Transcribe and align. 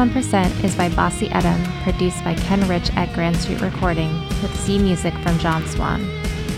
1% 0.00 0.64
is 0.64 0.74
by 0.76 0.88
Bassey 0.88 1.28
Etim, 1.28 1.62
produced 1.82 2.24
by 2.24 2.34
Ken 2.34 2.66
Rich 2.66 2.90
at 2.96 3.12
Grand 3.12 3.36
Street 3.36 3.60
Recording, 3.60 4.10
with 4.40 4.56
Z 4.62 4.78
music 4.78 5.12
from 5.18 5.38
John 5.38 5.62
Swan. 5.66 6.00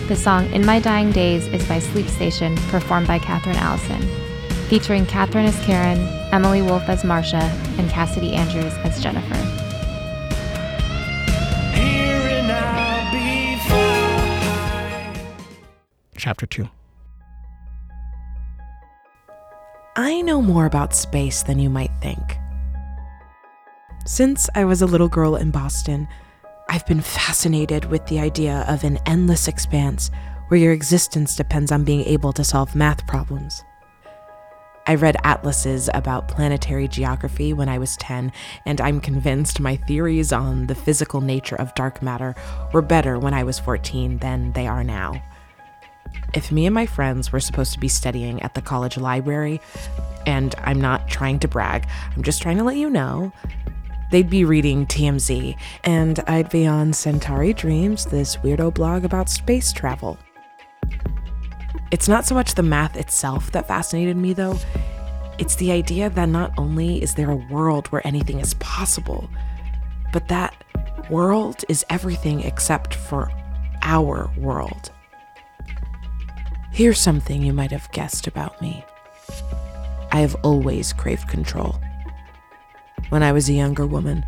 The 0.07 0.15
song 0.15 0.49
In 0.53 0.65
My 0.65 0.79
Dying 0.79 1.11
Days 1.11 1.49
is 1.49 1.67
by 1.67 1.81
Sleep 1.81 2.07
Station, 2.07 2.55
performed 2.69 3.09
by 3.09 3.19
Kathryn 3.19 3.57
Allison, 3.57 4.01
featuring 4.69 5.05
Kathryn 5.07 5.45
as 5.45 5.59
Karen, 5.65 5.99
Emily 6.33 6.63
Wolfe 6.63 6.89
as 6.89 7.03
Marcia, 7.03 7.43
and 7.79 7.91
Cassidy 7.91 8.33
Andrews 8.33 8.75
as 8.85 9.03
Jennifer. 9.03 9.35
Here 11.75 12.29
and 12.39 12.53
I'll 12.53 13.11
be 13.11 13.57
fine. 13.69 15.35
Chapter 16.17 16.47
2. 16.47 16.69
I 19.97 20.21
know 20.21 20.41
more 20.41 20.67
about 20.67 20.95
space 20.95 21.43
than 21.43 21.59
you 21.59 21.69
might 21.69 21.91
think. 22.01 22.39
Since 24.05 24.51
I 24.57 24.65
was 24.65 24.83
a 24.83 24.87
little 24.87 25.09
girl 25.09 25.37
in 25.37 25.53
Boston, 25.53 26.09
I've 26.69 26.85
been 26.87 27.01
fascinated 27.01 27.85
with 27.85 28.05
the 28.07 28.19
idea 28.19 28.65
of 28.67 28.83
an 28.83 28.99
endless 29.07 29.47
expanse 29.47 30.11
where 30.49 30.59
your 30.59 30.73
existence 30.73 31.37
depends 31.37 31.71
on 31.71 31.85
being 31.85 32.05
able 32.07 32.33
to 32.33 32.43
solve 32.43 32.75
math 32.75 33.07
problems. 33.07 33.63
I 34.89 34.97
read 34.97 35.17
atlases 35.23 35.89
about 35.95 36.27
planetary 36.27 36.89
geography 36.89 37.53
when 37.53 37.69
I 37.69 37.79
was 37.79 37.97
10, 37.99 38.33
and 38.67 38.81
I'm 38.81 39.01
convinced 39.01 39.61
my 39.61 39.77
theories 39.77 40.33
on 40.33 40.67
the 40.67 40.75
physical 40.75 41.21
nature 41.21 41.57
of 41.57 41.75
dark 41.77 42.03
matter 42.03 42.35
were 42.73 42.83
better 42.83 43.21
when 43.21 43.35
I 43.35 43.45
was 43.45 43.61
14 43.61 44.19
than 44.19 44.51
they 44.53 44.67
are 44.67 44.83
now. 44.83 45.23
If 46.35 46.51
me 46.51 46.67
and 46.67 46.75
my 46.75 46.87
friends 46.87 47.31
were 47.31 47.39
supposed 47.39 47.73
to 47.75 47.79
be 47.79 47.89
studying 47.89 48.43
at 48.43 48.55
the 48.55 48.63
college 48.63 48.97
library, 48.97 49.61
and 50.27 50.57
I'm 50.59 50.81
not 50.81 51.09
trying 51.09 51.39
to 51.41 51.49
brag, 51.49 51.87
I'm 52.17 52.25
just 52.25 52.43
trying 52.43 52.59
to 52.59 52.65
let 52.65 52.77
you 52.77 52.91
know, 52.91 53.33
they'd 54.13 54.31
be 54.31 54.45
reading 54.45 54.87
TMZ, 54.87 55.57
and 55.85 56.21
I'd 56.27 56.51
be 56.51 56.67
on 56.67 56.93
Centauri 56.93 57.55
Dreams, 57.55 58.05
this 58.05 58.37
weirdo 58.37 58.73
blog 58.75 59.05
about 59.05 59.31
space 59.31 59.73
travel. 59.73 60.19
It's 61.91 62.09
not 62.09 62.27
so 62.27 62.35
much 62.35 62.55
the 62.55 62.63
math 62.63 62.97
itself 62.97 63.51
that 63.53 63.67
fascinated 63.67 64.19
me, 64.19 64.35
though. 64.35 64.59
It's 65.39 65.57
the 65.57 65.73
idea 65.73 66.11
that 66.11 66.29
not 66.29 66.53
only 66.59 67.03
is 67.03 67.15
there 67.15 67.31
a 67.31 67.37
world 67.37 67.89
where 67.89 68.07
anything 68.07 68.39
is 68.39 68.55
possible, 68.55 69.31
but 70.13 70.29
that 70.29 70.55
world 71.11 71.65
is 71.71 71.85
everything 71.89 72.43
except 72.43 72.95
for 72.95 73.31
our 73.81 74.31
world. 74.37 74.91
Here's 76.71 77.01
something 77.01 77.43
you 77.43 77.55
might 77.55 77.71
have 77.71 77.91
guessed 77.93 78.27
about 78.27 78.61
me 78.61 78.85
I 80.13 80.21
have 80.21 80.35
always 80.43 80.93
craved 80.93 81.29
control. 81.29 81.81
When 83.13 83.23
I 83.23 83.33
was 83.33 83.47
a 83.51 83.53
younger 83.53 83.87
woman, 83.87 84.25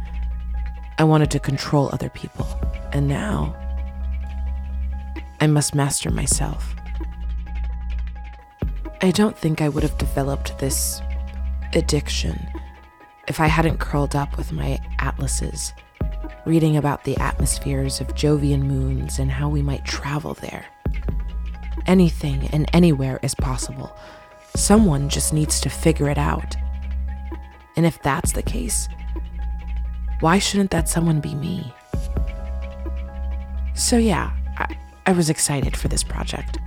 I 0.99 1.05
wanted 1.05 1.31
to 1.31 1.41
control 1.41 1.89
other 1.91 2.11
people, 2.11 2.47
and 2.93 3.09
now 3.09 3.57
I 5.41 5.47
must 5.47 5.75
master 5.75 6.11
myself. 6.11 6.77
I 9.01 9.11
don't 9.11 9.39
think 9.39 9.63
I 9.63 9.71
would 9.71 9.85
have 9.85 9.97
developed 9.97 10.59
this 10.59 11.01
addiction 11.73 12.39
if 13.27 13.41
I 13.41 13.47
hadn't 13.47 13.81
curled 13.81 14.15
up 14.15 14.37
with 14.37 14.53
my 14.53 14.79
atlases, 14.99 15.73
reading 16.45 16.77
about 16.77 17.05
the 17.05 17.17
atmospheres 17.17 18.03
of 18.03 18.09
Jovian 18.09 18.65
moons 18.65 19.19
and 19.19 19.31
how 19.31 19.49
we 19.49 19.63
might 19.63 19.87
travel 19.87 20.35
there. 20.35 20.67
Anything 21.87 22.51
and 22.53 22.69
anywhere 22.75 23.19
is 23.23 23.35
possible. 23.35 23.97
Someone 24.55 25.09
just 25.09 25.33
needs 25.33 25.59
to 25.63 25.71
figure 25.71 26.11
it 26.11 26.19
out. 26.19 26.55
And 27.77 27.85
if 27.87 28.01
that's 28.03 28.33
the 28.33 28.43
case, 28.43 28.89
why 30.21 30.39
shouldn't 30.39 30.71
that 30.71 30.89
someone 30.89 31.21
be 31.21 31.35
me? 31.35 31.73
So, 33.75 33.97
yeah, 33.97 34.31
I, 34.57 34.77
I 35.07 35.13
was 35.13 35.29
excited 35.29 35.77
for 35.77 35.89
this 35.89 36.05
project. 36.05 36.59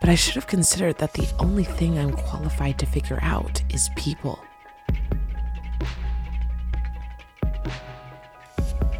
But 0.00 0.08
I 0.08 0.16
should 0.16 0.34
have 0.34 0.48
considered 0.48 0.98
that 0.98 1.12
the 1.12 1.28
only 1.38 1.62
thing 1.62 1.96
I'm 1.96 2.12
qualified 2.12 2.78
to 2.80 2.86
figure 2.86 3.20
out 3.22 3.62
is 3.70 3.88
people. 3.96 4.42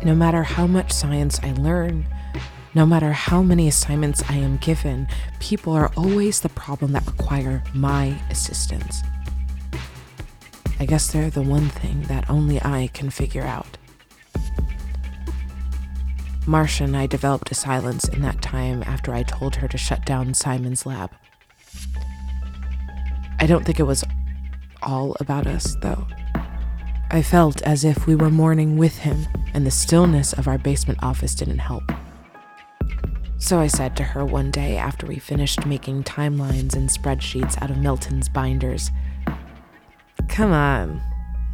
No 0.05 0.15
matter 0.15 0.45
how 0.45 0.67
much 0.67 0.93
science 0.93 1.41
I 1.43 1.53
learn, 1.53 2.07
no 2.75 2.87
matter 2.87 3.13
how 3.13 3.43
many 3.43 3.69
assignments 3.69 4.23
I 4.29 4.37
am 4.37 4.57
given, 4.57 5.09
people 5.41 5.73
are 5.73 5.91
always 5.97 6.41
the 6.41 6.49
problem 6.49 6.93
that 6.93 7.07
require 7.07 7.63
my 7.75 8.19
assistance. 8.31 9.03
I 10.83 10.85
guess 10.85 11.13
they're 11.13 11.31
the 11.31 11.43
one 11.43 11.69
thing 11.69 12.03
that 12.09 12.29
only 12.29 12.61
I 12.61 12.91
can 12.93 13.09
figure 13.09 13.45
out. 13.45 13.79
Marcia 16.45 16.83
and 16.83 16.97
I 16.97 17.07
developed 17.07 17.53
a 17.53 17.55
silence 17.55 18.09
in 18.09 18.21
that 18.23 18.43
time 18.43 18.83
after 18.83 19.15
I 19.15 19.23
told 19.23 19.55
her 19.55 19.69
to 19.69 19.79
shut 19.79 20.05
down 20.05 20.35
Simon's 20.35 20.85
lab. 20.85 21.13
I 23.39 23.47
don't 23.47 23.65
think 23.65 23.79
it 23.79 23.85
was 23.85 24.03
all 24.83 25.17
about 25.21 25.47
us, 25.47 25.77
though. 25.83 26.05
I 27.13 27.23
felt 27.23 27.63
as 27.63 27.85
if 27.85 28.09
we 28.09 28.17
were 28.17 28.29
mourning 28.29 28.77
with 28.77 28.99
him, 28.99 29.29
and 29.55 29.65
the 29.65 29.71
stillness 29.71 30.33
of 30.33 30.49
our 30.49 30.59
basement 30.59 30.99
office 31.01 31.37
didn't 31.37 31.59
help. 31.59 31.93
So 33.39 33.61
I 33.61 33.69
said 33.69 33.97
to 33.99 34.03
her 34.03 34.25
one 34.25 34.51
day 34.51 34.77
after 34.77 35.07
we 35.07 35.21
finished 35.21 35.65
making 35.65 36.03
timelines 36.03 36.75
and 36.75 36.89
spreadsheets 36.89 37.63
out 37.63 37.71
of 37.71 37.79
Milton's 37.79 38.29
binders 38.29 38.91
Come 40.29 40.53
on, 40.53 41.03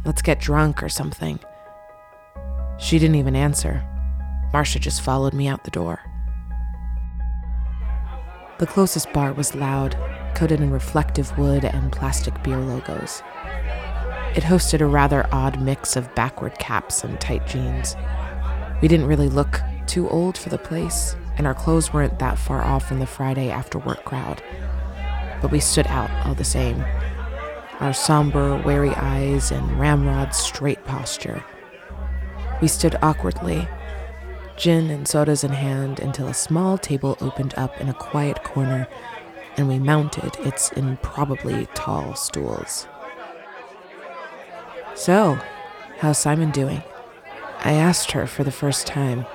let's 0.05 0.21
get 0.21 0.39
drunk 0.39 0.81
or 0.81 0.89
something. 0.89 1.39
She 2.79 2.97
didn't 2.97 3.15
even 3.15 3.35
answer. 3.35 3.85
Marcia 4.53 4.79
just 4.79 5.01
followed 5.01 5.33
me 5.33 5.47
out 5.47 5.63
the 5.63 5.71
door. 5.71 5.99
The 8.57 8.67
closest 8.67 9.11
bar 9.13 9.33
was 9.33 9.55
loud, 9.55 9.95
coated 10.35 10.59
in 10.59 10.71
reflective 10.71 11.37
wood 11.37 11.63
and 11.65 11.91
plastic 11.91 12.41
beer 12.43 12.57
logos. 12.57 13.21
It 14.35 14.43
hosted 14.43 14.81
a 14.81 14.85
rather 14.85 15.27
odd 15.31 15.61
mix 15.61 15.95
of 15.95 16.13
backward 16.15 16.57
caps 16.59 17.03
and 17.03 17.19
tight 17.19 17.47
jeans. 17.47 17.95
We 18.81 18.87
didn't 18.87 19.07
really 19.07 19.29
look 19.29 19.61
too 19.87 20.09
old 20.09 20.37
for 20.37 20.49
the 20.49 20.57
place, 20.57 21.15
and 21.37 21.47
our 21.47 21.53
clothes 21.53 21.93
weren't 21.93 22.19
that 22.19 22.37
far 22.37 22.63
off 22.63 22.87
from 22.87 22.99
the 22.99 23.05
Friday 23.05 23.49
after 23.49 23.79
work 23.79 24.05
crowd. 24.05 24.41
But 25.41 25.51
we 25.51 25.59
stood 25.59 25.87
out 25.87 26.11
all 26.25 26.35
the 26.35 26.43
same, 26.43 26.83
our 27.79 27.93
somber, 27.93 28.61
wary 28.63 28.91
eyes 28.95 29.51
and 29.51 29.79
ramrod 29.79 30.35
straight 30.35 30.83
posture. 30.85 31.43
We 32.61 32.67
stood 32.67 32.97
awkwardly, 33.01 33.67
gin 34.57 34.89
and 34.89 35.07
sodas 35.07 35.43
in 35.43 35.51
hand, 35.51 35.99
until 35.99 36.27
a 36.27 36.33
small 36.33 36.77
table 36.77 37.17
opened 37.21 37.53
up 37.55 37.79
in 37.79 37.87
a 37.87 37.93
quiet 37.93 38.43
corner 38.43 38.87
and 39.57 39.67
we 39.67 39.79
mounted 39.79 40.35
its 40.45 40.71
improbably 40.73 41.67
tall 41.73 42.15
stools. 42.15 42.87
So, 44.95 45.37
how's 45.99 46.17
Simon 46.17 46.51
doing? 46.51 46.83
I 47.63 47.73
asked 47.73 48.11
her 48.11 48.25
for 48.27 48.43
the 48.43 48.51
first 48.51 48.87
time, 48.87 49.25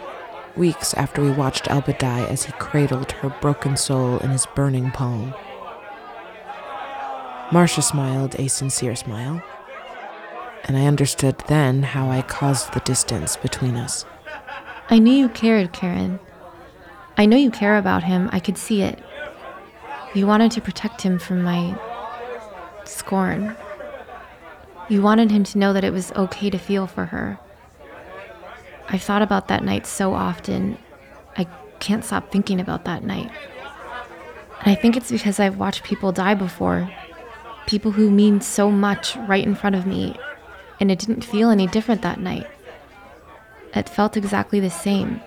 weeks 0.56 0.94
after 0.94 1.22
we 1.22 1.30
watched 1.30 1.70
Elba 1.70 1.94
die 1.94 2.24
as 2.24 2.44
he 2.44 2.52
cradled 2.52 3.12
her 3.12 3.34
broken 3.40 3.76
soul 3.76 4.18
in 4.18 4.30
his 4.30 4.46
burning 4.54 4.90
palm. 4.90 5.34
Marcia 7.54 7.82
smiled 7.82 8.34
a 8.40 8.48
sincere 8.48 8.96
smile, 8.96 9.40
and 10.64 10.76
I 10.76 10.86
understood 10.86 11.38
then 11.46 11.84
how 11.84 12.10
I 12.10 12.20
caused 12.20 12.72
the 12.72 12.80
distance 12.80 13.36
between 13.36 13.76
us. 13.76 14.04
I 14.90 14.98
knew 14.98 15.12
you 15.12 15.28
cared, 15.28 15.72
Karen. 15.72 16.18
I 17.16 17.26
know 17.26 17.36
you 17.36 17.52
care 17.52 17.76
about 17.76 18.02
him. 18.02 18.28
I 18.32 18.40
could 18.40 18.58
see 18.58 18.82
it. 18.82 18.98
You 20.14 20.26
wanted 20.26 20.50
to 20.50 20.60
protect 20.60 21.02
him 21.02 21.20
from 21.20 21.44
my 21.44 21.78
scorn. 22.86 23.54
You 24.88 25.00
wanted 25.00 25.30
him 25.30 25.44
to 25.44 25.58
know 25.58 25.72
that 25.74 25.84
it 25.84 25.92
was 25.92 26.10
okay 26.14 26.50
to 26.50 26.58
feel 26.58 26.88
for 26.88 27.04
her. 27.04 27.38
I've 28.88 29.02
thought 29.02 29.22
about 29.22 29.46
that 29.46 29.62
night 29.62 29.86
so 29.86 30.12
often. 30.12 30.76
I 31.36 31.44
can't 31.78 32.04
stop 32.04 32.32
thinking 32.32 32.58
about 32.58 32.84
that 32.86 33.04
night. 33.04 33.30
And 34.58 34.72
I 34.72 34.74
think 34.74 34.96
it's 34.96 35.12
because 35.12 35.38
I've 35.38 35.58
watched 35.58 35.84
people 35.84 36.10
die 36.10 36.34
before. 36.34 36.90
People 37.66 37.92
who 37.92 38.10
mean 38.10 38.40
so 38.40 38.70
much 38.70 39.16
right 39.28 39.44
in 39.44 39.54
front 39.54 39.76
of 39.76 39.86
me. 39.86 40.16
And 40.80 40.90
it 40.90 40.98
didn't 40.98 41.24
feel 41.24 41.50
any 41.50 41.66
different 41.66 42.02
that 42.02 42.20
night. 42.20 42.46
It 43.74 43.88
felt 43.88 44.16
exactly 44.16 44.60
the 44.60 44.70
same. 44.70 45.20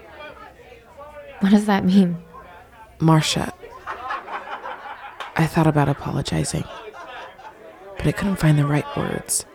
What 1.39 1.51
does 1.51 1.66
that 1.66 1.86
mean? 1.86 2.18
Marcia, 3.00 3.54
I 5.36 5.45
thought 5.45 5.68
about 5.68 5.88
apologizing, 5.88 6.63
but 7.98 8.07
I 8.07 8.12
couldn't 8.12 8.38
find 8.38 8.57
the 8.57 8.66
right 8.66 8.86
words. 8.98 9.45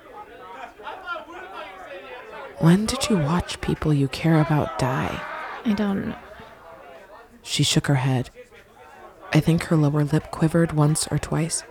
When 2.59 2.87
did 2.87 3.11
you 3.11 3.19
watch 3.19 3.61
people 3.61 3.93
you 3.93 4.07
care 4.07 4.41
about 4.41 4.79
die? 4.79 5.21
I 5.65 5.73
don't. 5.73 6.15
She 7.43 7.65
shook 7.65 7.89
her 7.89 7.97
head. 7.97 8.31
I 9.33 9.41
think 9.41 9.65
her 9.65 9.77
lower 9.77 10.05
lip 10.05 10.31
quivered 10.31 10.73
once 10.73 11.09
or 11.09 11.19
twice. 11.19 11.65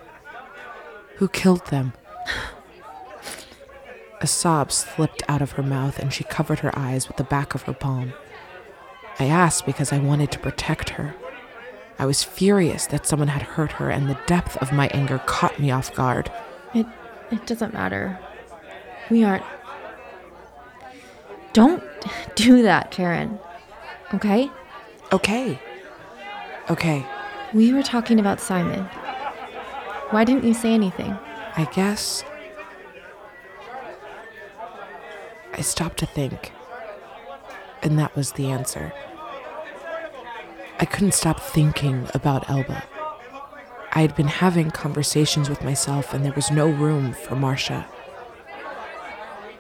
Who 1.22 1.28
killed 1.28 1.68
them? 1.68 1.94
A 4.22 4.26
sob 4.26 4.72
slipped 4.72 5.22
out 5.28 5.44
of 5.44 5.52
her 5.52 5.62
mouth 5.62 6.00
and 6.00 6.12
she 6.12 6.24
covered 6.24 6.62
her 6.62 6.76
eyes 6.76 7.08
with 7.08 7.18
the 7.18 7.24
back 7.24 7.54
of 7.54 7.62
her 7.64 7.74
palm. 7.74 8.14
I 9.20 9.26
asked 9.26 9.68
because 9.68 9.94
I 9.94 10.00
wanted 10.00 10.32
to 10.32 10.40
protect 10.40 10.90
her. 10.90 11.14
I 12.00 12.08
was 12.08 12.24
furious 12.24 12.88
that 12.88 13.06
someone 13.06 13.28
had 13.28 13.44
hurt 13.44 13.74
her, 13.74 13.92
and 13.92 14.10
the 14.10 14.18
depth 14.26 14.58
of 14.58 14.72
my 14.72 14.88
anger 14.88 15.20
caught 15.28 15.60
me 15.60 15.70
off 15.70 15.94
guard. 15.94 16.32
It. 16.74 16.88
It 17.30 17.46
doesn't 17.46 17.72
matter. 17.72 18.18
We 19.12 19.24
aren't. 19.24 19.44
Don't 21.54 21.84
do 22.34 22.64
that, 22.64 22.90
Karen. 22.90 23.38
Okay? 24.12 24.50
Okay. 25.14 25.60
Okay, 26.72 27.06
We 27.54 27.74
were 27.74 27.84
talking 27.84 28.20
about 28.20 28.40
Simon. 28.40 28.90
Why 30.12 30.25
didn't 30.25 30.44
you 30.44 30.54
say 30.54 30.74
anything? 30.74 31.18
I 31.56 31.66
guess. 31.74 32.24
I 35.54 35.62
stopped 35.62 36.00
to 36.00 36.06
think, 36.06 36.52
and 37.81 37.98
that 37.98 38.13
was 38.16 38.34
the 38.34 38.48
answer. 38.48 38.92
I 40.80 40.86
couldn't 40.86 41.13
stop 41.13 41.40
thinking 41.40 42.08
about 42.13 42.50
Elba. 42.50 42.84
I 43.94 44.02
had 44.02 44.16
been 44.16 44.28
having 44.28 44.69
conversations 44.72 45.50
with 45.50 45.63
myself, 45.63 46.13
and 46.13 46.25
there 46.25 46.34
was 46.34 46.52
no 46.52 46.69
room 46.69 47.13
for 47.13 47.36
Marcia. 47.36 47.88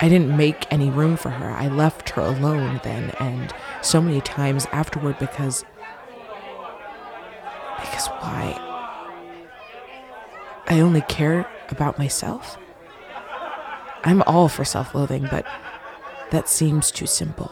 I 0.01 0.09
didn't 0.09 0.35
make 0.35 0.65
any 0.71 0.89
room 0.89 1.15
for 1.15 1.29
her. 1.29 1.51
I 1.51 1.67
left 1.67 2.09
her 2.11 2.21
alone 2.21 2.81
then, 2.83 3.11
and 3.19 3.53
so 3.81 4.01
many 4.01 4.19
times 4.19 4.65
afterward 4.73 5.17
because. 5.17 5.63
Because 7.79 8.07
why? 8.07 8.70
I 10.71 10.79
only 10.79 11.01
care 11.01 11.45
about 11.67 11.99
myself? 11.99 12.57
I'm 14.05 14.21
all 14.21 14.47
for 14.47 14.63
self 14.63 14.95
loathing, 14.95 15.27
but 15.29 15.45
that 16.29 16.47
seems 16.47 16.91
too 16.91 17.07
simple. 17.07 17.51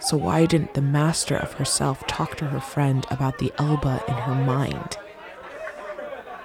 So, 0.00 0.16
why 0.16 0.46
didn't 0.46 0.72
the 0.72 0.80
master 0.80 1.36
of 1.36 1.52
herself 1.52 2.06
talk 2.06 2.36
to 2.36 2.46
her 2.46 2.60
friend 2.60 3.04
about 3.10 3.36
the 3.36 3.52
Elba 3.58 4.04
in 4.08 4.14
her 4.14 4.34
mind? 4.34 4.96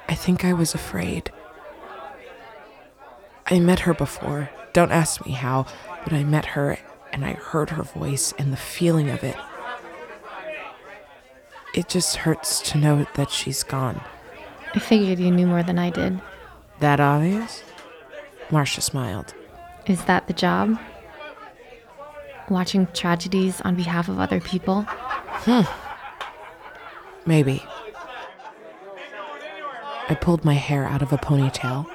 I 0.09 0.15
think 0.15 0.43
I 0.43 0.51
was 0.51 0.73
afraid. 0.73 1.31
I 3.45 3.59
met 3.59 3.79
her 3.79 3.93
before. 3.93 4.49
Don't 4.73 4.91
ask 4.91 5.25
me 5.25 5.31
how, 5.31 5.65
but 6.03 6.11
I 6.11 6.25
met 6.25 6.57
her 6.57 6.77
and 7.13 7.23
I 7.23 7.31
heard 7.31 7.69
her 7.69 7.83
voice 7.83 8.33
and 8.37 8.51
the 8.51 8.57
feeling 8.57 9.09
of 9.09 9.23
it. 9.23 9.37
It 11.73 11.87
just 11.87 12.17
hurts 12.17 12.59
to 12.71 12.77
know 12.77 13.07
that 13.15 13.31
she's 13.31 13.63
gone. 13.63 14.01
I 14.73 14.79
figured 14.79 15.19
you 15.19 15.31
knew 15.31 15.47
more 15.47 15.63
than 15.63 15.79
I 15.79 15.89
did. 15.89 16.21
That 16.79 16.99
obvious? 16.99 17.63
Marcia 18.51 18.81
smiled. 18.81 19.33
Is 19.87 20.05
that 20.05 20.27
the 20.27 20.33
job? 20.33 20.77
Watching 22.49 22.87
tragedies 22.93 23.61
on 23.61 23.75
behalf 23.75 24.09
of 24.09 24.19
other 24.19 24.39
people? 24.39 24.83
Hmm. 24.83 25.61
Maybe. 27.25 27.63
I 30.09 30.15
pulled 30.15 30.45
my 30.45 30.53
hair 30.53 30.85
out 30.85 31.01
of 31.01 31.11
a 31.11 31.17
ponytail 31.17 31.85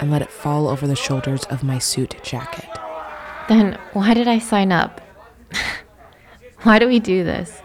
and 0.00 0.10
let 0.10 0.22
it 0.22 0.30
fall 0.30 0.68
over 0.68 0.86
the 0.86 0.94
shoulders 0.94 1.44
of 1.44 1.64
my 1.64 1.78
suit 1.78 2.14
jacket. 2.22 2.68
Then 3.48 3.78
why 3.92 4.14
did 4.14 4.28
I 4.28 4.38
sign 4.38 4.70
up? 4.70 5.00
why 6.62 6.78
do 6.78 6.86
we 6.86 7.00
do 7.00 7.24
this? 7.24 7.60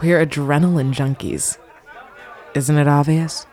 We're 0.00 0.24
adrenaline 0.24 0.92
junkies. 0.92 1.58
Isn't 2.54 2.76
it 2.76 2.86
obvious? 2.86 3.46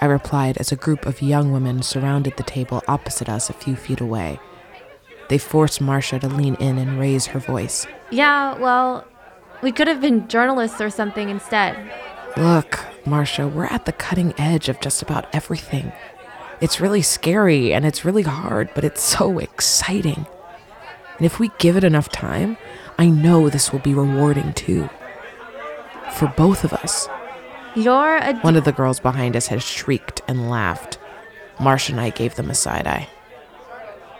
I 0.00 0.06
replied 0.06 0.56
as 0.56 0.72
a 0.72 0.76
group 0.76 1.04
of 1.04 1.20
young 1.20 1.52
women 1.52 1.82
surrounded 1.82 2.36
the 2.36 2.42
table 2.42 2.82
opposite 2.88 3.28
us 3.28 3.50
a 3.50 3.54
few 3.54 3.76
feet 3.76 4.00
away. 4.00 4.40
They 5.28 5.36
forced 5.36 5.80
Marcia 5.80 6.18
to 6.20 6.28
lean 6.28 6.54
in 6.56 6.78
and 6.78 6.98
raise 6.98 7.26
her 7.26 7.38
voice. 7.38 7.86
Yeah, 8.10 8.58
well, 8.58 9.06
we 9.62 9.72
could 9.72 9.88
have 9.88 10.00
been 10.00 10.26
journalists 10.26 10.80
or 10.80 10.88
something 10.88 11.28
instead. 11.28 11.76
Look, 12.36 12.80
Marcia, 13.04 13.46
we're 13.46 13.66
at 13.66 13.84
the 13.84 13.92
cutting 13.92 14.32
edge 14.38 14.68
of 14.68 14.80
just 14.80 15.02
about 15.02 15.32
everything. 15.34 15.92
It's 16.60 16.80
really 16.80 17.02
scary 17.02 17.72
and 17.72 17.84
it's 17.84 18.04
really 18.04 18.22
hard, 18.22 18.70
but 18.74 18.84
it's 18.84 19.02
so 19.02 19.38
exciting. 19.38 20.26
And 21.18 21.26
if 21.26 21.38
we 21.38 21.50
give 21.58 21.76
it 21.76 21.84
enough 21.84 22.08
time, 22.08 22.56
I 22.98 23.08
know 23.08 23.48
this 23.48 23.70
will 23.70 23.80
be 23.80 23.94
rewarding 23.94 24.54
too. 24.54 24.88
For 26.12 26.32
both 26.36 26.64
of 26.64 26.72
us. 26.72 27.06
You're 27.74 28.16
a. 28.16 28.34
One 28.40 28.56
of 28.56 28.64
the 28.64 28.72
girls 28.72 29.00
behind 29.00 29.36
us 29.36 29.46
had 29.46 29.62
shrieked 29.62 30.22
and 30.26 30.50
laughed. 30.50 30.98
Marcia 31.60 31.92
and 31.92 32.00
I 32.00 32.10
gave 32.10 32.34
them 32.34 32.50
a 32.50 32.54
side 32.54 32.86
eye. 32.86 33.08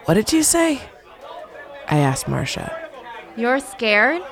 What 0.05 0.15
did 0.15 0.33
you 0.33 0.43
say? 0.43 0.81
I 1.89 1.99
asked 1.99 2.29
Marcia. 2.29 2.77
You're 3.37 3.61
scared? 3.61 4.23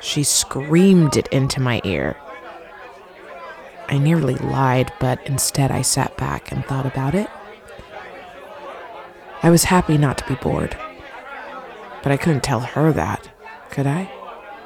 She 0.00 0.22
screamed 0.22 1.16
it 1.16 1.28
into 1.28 1.60
my 1.60 1.80
ear. 1.84 2.16
I 3.88 3.98
nearly 3.98 4.34
lied, 4.36 4.92
but 4.98 5.24
instead 5.26 5.70
I 5.70 5.82
sat 5.82 6.16
back 6.16 6.50
and 6.50 6.64
thought 6.64 6.86
about 6.86 7.14
it. 7.14 7.28
I 9.42 9.50
was 9.50 9.64
happy 9.64 9.98
not 9.98 10.18
to 10.18 10.26
be 10.26 10.34
bored. 10.36 10.76
But 12.02 12.12
I 12.12 12.16
couldn't 12.16 12.42
tell 12.42 12.60
her 12.60 12.92
that, 12.92 13.30
could 13.70 13.86
I? 13.86 14.10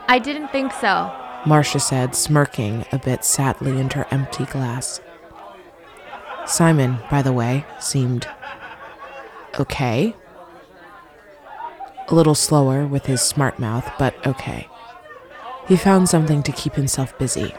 I 0.09 0.19
didn't 0.19 0.49
think 0.49 0.73
so. 0.73 1.13
Marcia 1.47 1.81
said, 1.81 2.15
smirking 2.15 2.85
a 2.93 2.99
bit 2.99 3.25
sadly 3.25 3.79
into 3.79 3.99
her 3.99 4.07
empty 4.11 4.45
glass. 4.47 5.01
Simon, 6.47 6.99
by 7.11 7.23
the 7.23 7.33
way, 7.33 7.65
seemed 7.79 8.27
okay. 9.59 10.15
A 12.09 12.15
little 12.15 12.35
slower 12.35 12.87
with 12.87 13.07
his 13.07 13.21
smart 13.21 13.59
mouth, 13.59 13.91
but 13.99 14.27
okay. 14.27 14.69
He 15.67 15.77
found 15.77 16.09
something 16.09 16.43
to 16.43 16.53
keep 16.53 16.75
himself 16.75 17.17
busy, 17.19 17.55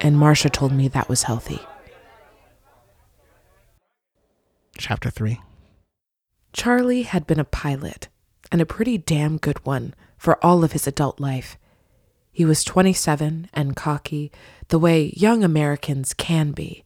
and 0.00 0.16
Marcia 0.16 0.48
told 0.48 0.72
me 0.72 0.88
that 0.88 1.08
was 1.08 1.24
healthy. 1.24 1.60
Chapter 4.78 5.10
3 5.10 5.38
Charlie 6.52 7.02
had 7.02 7.26
been 7.26 7.38
a 7.38 7.44
pilot, 7.44 8.08
and 8.50 8.60
a 8.60 8.66
pretty 8.66 8.98
damn 8.98 9.36
good 9.36 9.64
one 9.64 9.94
for 10.16 10.42
all 10.44 10.64
of 10.64 10.72
his 10.72 10.86
adult 10.86 11.20
life. 11.20 11.58
He 12.32 12.46
was 12.46 12.64
27 12.64 13.50
and 13.52 13.76
cocky, 13.76 14.32
the 14.68 14.78
way 14.78 15.12
young 15.14 15.44
Americans 15.44 16.14
can 16.14 16.52
be. 16.52 16.82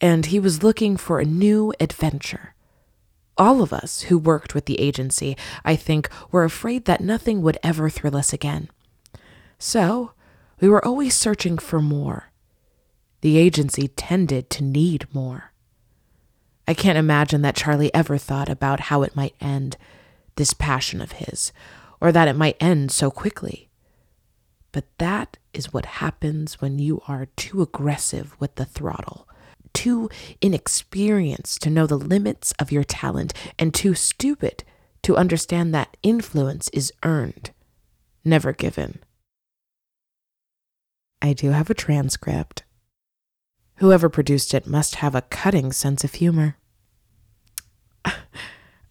And 0.00 0.26
he 0.26 0.38
was 0.38 0.62
looking 0.62 0.96
for 0.96 1.18
a 1.18 1.24
new 1.24 1.74
adventure. 1.80 2.54
All 3.36 3.62
of 3.62 3.72
us 3.72 4.02
who 4.02 4.16
worked 4.16 4.54
with 4.54 4.66
the 4.66 4.80
agency, 4.80 5.36
I 5.64 5.74
think, 5.74 6.08
were 6.30 6.44
afraid 6.44 6.84
that 6.84 7.00
nothing 7.00 7.42
would 7.42 7.58
ever 7.64 7.90
thrill 7.90 8.16
us 8.16 8.32
again. 8.32 8.68
So, 9.58 10.12
we 10.60 10.68
were 10.68 10.84
always 10.84 11.14
searching 11.14 11.58
for 11.58 11.82
more. 11.82 12.30
The 13.20 13.38
agency 13.38 13.88
tended 13.88 14.50
to 14.50 14.64
need 14.64 15.12
more. 15.12 15.52
I 16.68 16.74
can't 16.74 16.98
imagine 16.98 17.42
that 17.42 17.56
Charlie 17.56 17.92
ever 17.92 18.18
thought 18.18 18.48
about 18.48 18.80
how 18.80 19.02
it 19.02 19.16
might 19.16 19.34
end, 19.40 19.76
this 20.36 20.52
passion 20.52 21.00
of 21.00 21.12
his, 21.12 21.52
or 22.00 22.12
that 22.12 22.28
it 22.28 22.36
might 22.36 22.56
end 22.60 22.92
so 22.92 23.10
quickly. 23.10 23.67
But 24.72 24.84
that 24.98 25.38
is 25.52 25.72
what 25.72 25.86
happens 25.86 26.60
when 26.60 26.78
you 26.78 27.02
are 27.08 27.26
too 27.36 27.62
aggressive 27.62 28.36
with 28.38 28.54
the 28.56 28.64
throttle, 28.64 29.28
too 29.72 30.10
inexperienced 30.40 31.62
to 31.62 31.70
know 31.70 31.86
the 31.86 31.98
limits 31.98 32.52
of 32.58 32.70
your 32.70 32.84
talent, 32.84 33.32
and 33.58 33.72
too 33.72 33.94
stupid 33.94 34.64
to 35.02 35.16
understand 35.16 35.74
that 35.74 35.96
influence 36.02 36.68
is 36.70 36.92
earned, 37.02 37.50
never 38.24 38.52
given. 38.52 39.00
I 41.22 41.32
do 41.32 41.50
have 41.50 41.70
a 41.70 41.74
transcript. 41.74 42.62
Whoever 43.76 44.08
produced 44.08 44.54
it 44.54 44.66
must 44.66 44.96
have 44.96 45.14
a 45.14 45.22
cutting 45.22 45.72
sense 45.72 46.04
of 46.04 46.14
humor. 46.14 46.56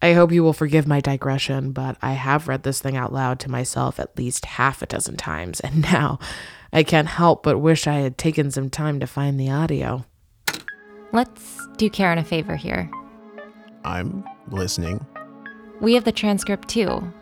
I 0.00 0.12
hope 0.12 0.30
you 0.30 0.44
will 0.44 0.52
forgive 0.52 0.86
my 0.86 1.00
digression, 1.00 1.72
but 1.72 1.96
I 2.00 2.12
have 2.12 2.48
read 2.48 2.62
this 2.62 2.80
thing 2.80 2.96
out 2.96 3.12
loud 3.12 3.40
to 3.40 3.50
myself 3.50 3.98
at 3.98 4.16
least 4.16 4.44
half 4.44 4.80
a 4.82 4.86
dozen 4.86 5.16
times, 5.16 5.60
and 5.60 5.82
now 5.92 6.18
I 6.72 6.82
can't 6.82 7.08
help 7.08 7.42
but 7.42 7.58
wish 7.58 7.86
I 7.86 7.96
had 7.96 8.18
taken 8.18 8.50
some 8.50 8.70
time 8.70 9.00
to 9.00 9.06
find 9.06 9.38
the 9.38 9.50
audio. 9.50 10.04
Let's 11.12 11.66
do 11.76 11.88
Karen 11.90 12.18
a 12.18 12.24
favor 12.24 12.56
here. 12.56 12.90
I'm 13.84 14.24
listening. 14.50 15.04
We 15.80 15.94
have 15.94 16.04
the 16.04 16.12
transcript 16.12 16.68
too. 16.68 17.12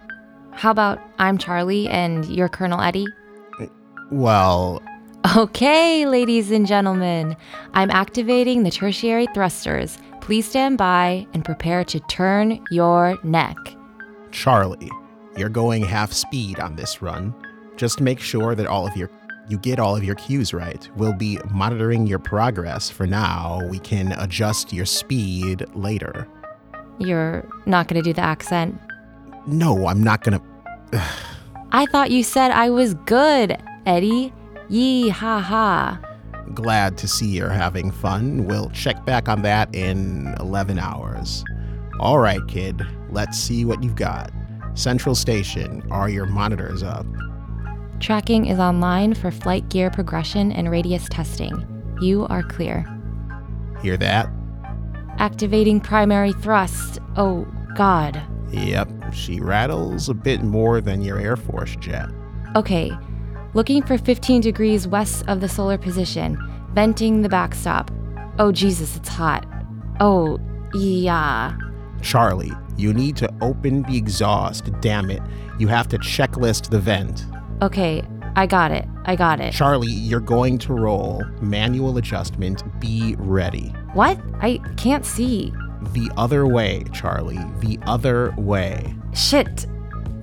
How 0.52 0.70
about 0.70 1.00
I'm 1.18 1.38
Charlie 1.38 1.88
and 1.88 2.24
you're 2.26 2.48
Colonel 2.48 2.80
Eddie? 2.80 3.06
Well, 4.10 4.82
Okay, 5.34 6.06
ladies 6.06 6.52
and 6.52 6.66
gentlemen, 6.66 7.36
I'm 7.74 7.90
activating 7.90 8.62
the 8.62 8.70
tertiary 8.70 9.26
thrusters. 9.34 9.98
Please 10.26 10.48
stand 10.48 10.76
by 10.76 11.24
and 11.34 11.44
prepare 11.44 11.84
to 11.84 12.00
turn 12.00 12.60
your 12.72 13.16
neck. 13.22 13.56
Charlie, 14.32 14.90
you're 15.36 15.48
going 15.48 15.84
half 15.84 16.12
speed 16.12 16.58
on 16.58 16.74
this 16.74 17.00
run. 17.00 17.32
Just 17.76 18.00
make 18.00 18.18
sure 18.18 18.56
that 18.56 18.66
all 18.66 18.88
of 18.88 18.96
your 18.96 19.08
you 19.48 19.56
get 19.56 19.78
all 19.78 19.94
of 19.94 20.02
your 20.02 20.16
cues 20.16 20.52
right. 20.52 20.90
We'll 20.96 21.12
be 21.12 21.38
monitoring 21.52 22.08
your 22.08 22.18
progress 22.18 22.90
for 22.90 23.06
now. 23.06 23.60
We 23.70 23.78
can 23.78 24.10
adjust 24.18 24.72
your 24.72 24.84
speed 24.84 25.64
later. 25.76 26.26
You're 26.98 27.48
not 27.64 27.86
going 27.86 28.02
to 28.02 28.10
do 28.10 28.12
the 28.12 28.22
accent. 28.22 28.80
No, 29.46 29.86
I'm 29.86 30.02
not 30.02 30.24
gonna. 30.24 30.42
I 31.70 31.86
thought 31.86 32.10
you 32.10 32.24
said 32.24 32.50
I 32.50 32.70
was 32.70 32.94
good, 32.94 33.56
Eddie. 33.86 34.32
Yee 34.68 35.08
ha 35.08 35.38
ha. 35.38 36.00
Glad 36.54 36.96
to 36.98 37.08
see 37.08 37.26
you're 37.26 37.50
having 37.50 37.90
fun. 37.90 38.46
We'll 38.46 38.70
check 38.70 39.04
back 39.04 39.28
on 39.28 39.42
that 39.42 39.74
in 39.74 40.34
11 40.40 40.78
hours. 40.78 41.44
All 42.00 42.18
right, 42.18 42.40
kid, 42.48 42.86
let's 43.10 43.38
see 43.38 43.64
what 43.64 43.82
you've 43.82 43.96
got. 43.96 44.30
Central 44.74 45.14
Station, 45.14 45.82
are 45.90 46.08
your 46.08 46.26
monitors 46.26 46.82
up? 46.82 47.06
Tracking 48.00 48.46
is 48.46 48.58
online 48.58 49.14
for 49.14 49.30
flight 49.30 49.68
gear 49.70 49.90
progression 49.90 50.52
and 50.52 50.70
radius 50.70 51.08
testing. 51.08 51.66
You 52.00 52.26
are 52.26 52.42
clear. 52.42 52.84
Hear 53.82 53.96
that? 53.96 54.28
Activating 55.18 55.80
primary 55.80 56.32
thrust. 56.34 56.98
Oh, 57.16 57.46
God. 57.74 58.22
Yep, 58.50 59.12
she 59.12 59.40
rattles 59.40 60.08
a 60.08 60.14
bit 60.14 60.42
more 60.42 60.80
than 60.80 61.00
your 61.00 61.18
Air 61.18 61.36
Force 61.36 61.74
jet. 61.76 62.08
Okay, 62.54 62.92
looking 63.56 63.82
for 63.82 63.96
15 63.96 64.42
degrees 64.42 64.86
west 64.86 65.24
of 65.28 65.40
the 65.40 65.48
solar 65.48 65.78
position, 65.78 66.36
venting 66.74 67.22
the 67.22 67.28
backstop. 67.28 67.90
Oh, 68.38 68.52
Jesus, 68.52 68.96
it's 68.96 69.08
hot. 69.08 69.46
Oh, 69.98 70.38
yeah. 70.74 71.56
Charlie, 72.02 72.52
you 72.76 72.92
need 72.92 73.16
to 73.16 73.34
open 73.40 73.82
the 73.84 73.96
exhaust. 73.96 74.70
Damn 74.82 75.10
it. 75.10 75.22
You 75.58 75.68
have 75.68 75.88
to 75.88 75.98
checklist 75.98 76.68
the 76.68 76.78
vent. 76.78 77.24
Okay, 77.62 78.04
I 78.36 78.44
got 78.44 78.72
it. 78.72 78.84
I 79.06 79.16
got 79.16 79.40
it. 79.40 79.54
Charlie, 79.54 79.88
you're 79.90 80.20
going 80.20 80.58
to 80.58 80.74
roll 80.74 81.24
manual 81.40 81.96
adjustment. 81.96 82.62
Be 82.78 83.16
ready. 83.18 83.68
What? 83.94 84.20
I 84.42 84.60
can't 84.76 85.06
see. 85.06 85.50
The 85.94 86.10
other 86.18 86.46
way, 86.46 86.84
Charlie. 86.92 87.40
The 87.60 87.78
other 87.86 88.34
way. 88.36 88.94
Shit. 89.14 89.64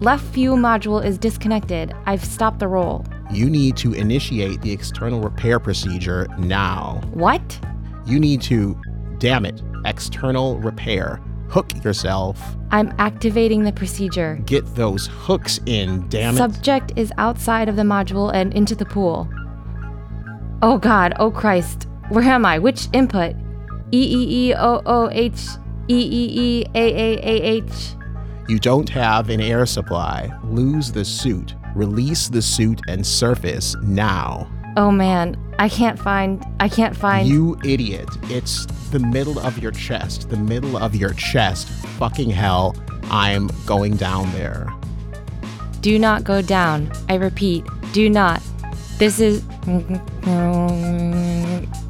Left 0.01 0.23
fuel 0.23 0.57
module 0.57 1.03
is 1.03 1.17
disconnected. 1.17 1.95
I've 2.05 2.23
stopped 2.23 2.59
the 2.59 2.67
roll. 2.67 3.03
You 3.33 3.49
need 3.49 3.75
to 3.77 3.93
initiate 3.93 4.61
the 4.61 4.71
external 4.71 5.19
repair 5.19 5.59
procedure 5.59 6.27
now. 6.37 7.01
What? 7.13 7.59
You 8.05 8.19
need 8.19 8.41
to, 8.43 8.79
damn 9.17 9.45
it, 9.45 9.61
external 9.85 10.59
repair. 10.59 11.19
Hook 11.49 11.83
yourself. 11.83 12.39
I'm 12.69 12.93
activating 12.99 13.63
the 13.63 13.71
procedure. 13.71 14.39
Get 14.45 14.75
those 14.75 15.07
hooks 15.07 15.59
in, 15.65 16.07
damn 16.09 16.35
it. 16.35 16.37
Subject 16.37 16.93
is 16.95 17.11
outside 17.17 17.69
of 17.69 17.75
the 17.75 17.83
module 17.83 18.31
and 18.33 18.53
into 18.53 18.75
the 18.75 18.85
pool. 18.85 19.27
Oh 20.61 20.77
God, 20.77 21.13
oh 21.17 21.31
Christ. 21.31 21.87
Where 22.09 22.23
am 22.23 22.45
I? 22.45 22.59
Which 22.59 22.87
input? 22.93 23.35
E 23.91 24.03
E 24.03 24.49
E 24.49 24.53
O 24.55 24.81
O 24.85 25.09
H 25.11 25.41
E 25.87 25.95
E 25.95 26.29
E 26.39 26.65
A 26.75 26.79
A 26.79 27.17
A 27.17 27.41
H. 27.41 27.95
You 28.47 28.59
don't 28.59 28.89
have 28.89 29.29
an 29.29 29.41
air 29.41 29.65
supply. 29.65 30.31
Lose 30.43 30.91
the 30.91 31.05
suit. 31.05 31.55
Release 31.75 32.29
the 32.29 32.41
suit 32.41 32.81
and 32.87 33.05
surface 33.05 33.75
now. 33.81 34.47
Oh 34.77 34.91
man, 34.91 35.37
I 35.59 35.69
can't 35.69 35.99
find. 35.99 36.43
I 36.59 36.69
can't 36.69 36.95
find. 36.95 37.27
You 37.27 37.57
idiot. 37.63 38.09
It's 38.23 38.65
the 38.91 38.99
middle 38.99 39.39
of 39.39 39.57
your 39.59 39.71
chest. 39.71 40.29
The 40.29 40.37
middle 40.37 40.77
of 40.77 40.95
your 40.95 41.13
chest. 41.13 41.67
Fucking 41.97 42.29
hell. 42.29 42.75
I'm 43.05 43.49
going 43.65 43.97
down 43.97 44.31
there. 44.33 44.71
Do 45.81 45.99
not 45.99 46.23
go 46.23 46.41
down. 46.41 46.91
I 47.09 47.15
repeat, 47.15 47.65
do 47.91 48.09
not. 48.09 48.41
This 48.97 49.19
is. 49.19 49.43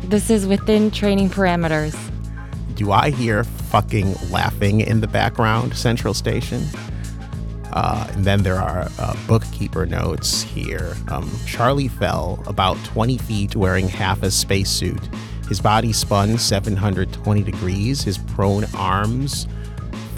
This 0.10 0.30
is 0.30 0.48
within 0.48 0.92
training 0.92 1.30
parameters. 1.30 1.96
Do 2.76 2.92
I 2.92 3.12
hear 3.12 3.44
fucking 3.44 4.16
laughing 4.30 4.82
in 4.82 5.02
the 5.02 5.08
background, 5.08 5.76
Central 5.76 6.14
Station? 6.14 6.64
Uh, 7.74 8.08
and 8.12 8.24
then 8.24 8.44
there 8.44 8.58
are 8.58 8.88
uh, 9.00 9.16
bookkeeper 9.28 9.88
notes 9.88 10.44
here. 10.44 10.96
Um, 11.08 11.30
Charlie 11.48 11.88
fell 11.88 12.42
about 12.46 12.78
20 12.86 13.18
feet 13.18 13.56
wearing 13.56 13.88
half 13.88 14.22
a 14.22 14.30
spacesuit. 14.30 15.02
His 15.50 15.60
body 15.60 15.92
spun 15.92 16.38
720 16.38 17.42
degrees, 17.42 18.04
his 18.04 18.20
prone 18.20 18.66
arms 18.76 19.48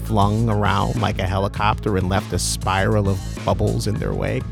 flung 0.04 0.50
around 0.50 1.00
like 1.00 1.18
a 1.18 1.26
helicopter 1.26 1.96
and 1.96 2.10
left 2.10 2.32
a 2.34 2.38
spiral 2.38 3.08
of 3.08 3.18
bubbles 3.44 3.86
in 3.86 3.94
their 3.94 4.12
wake. 4.12 4.44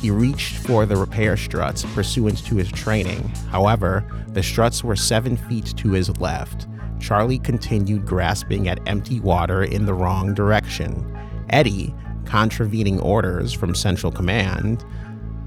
He 0.00 0.10
reached 0.10 0.58
for 0.58 0.84
the 0.84 0.96
repair 0.96 1.38
struts 1.38 1.82
pursuant 1.94 2.44
to 2.46 2.56
his 2.56 2.70
training. 2.70 3.26
However, 3.50 4.04
the 4.28 4.42
struts 4.42 4.84
were 4.84 4.96
seven 4.96 5.38
feet 5.38 5.74
to 5.78 5.92
his 5.92 6.14
left. 6.18 6.66
Charlie 7.00 7.38
continued 7.38 8.04
grasping 8.04 8.68
at 8.68 8.86
empty 8.86 9.18
water 9.20 9.64
in 9.64 9.86
the 9.86 9.94
wrong 9.94 10.34
direction. 10.34 11.10
Eddie, 11.48 11.94
contravening 12.26 13.00
orders 13.00 13.52
from 13.52 13.74
Central 13.74 14.12
Command, 14.12 14.84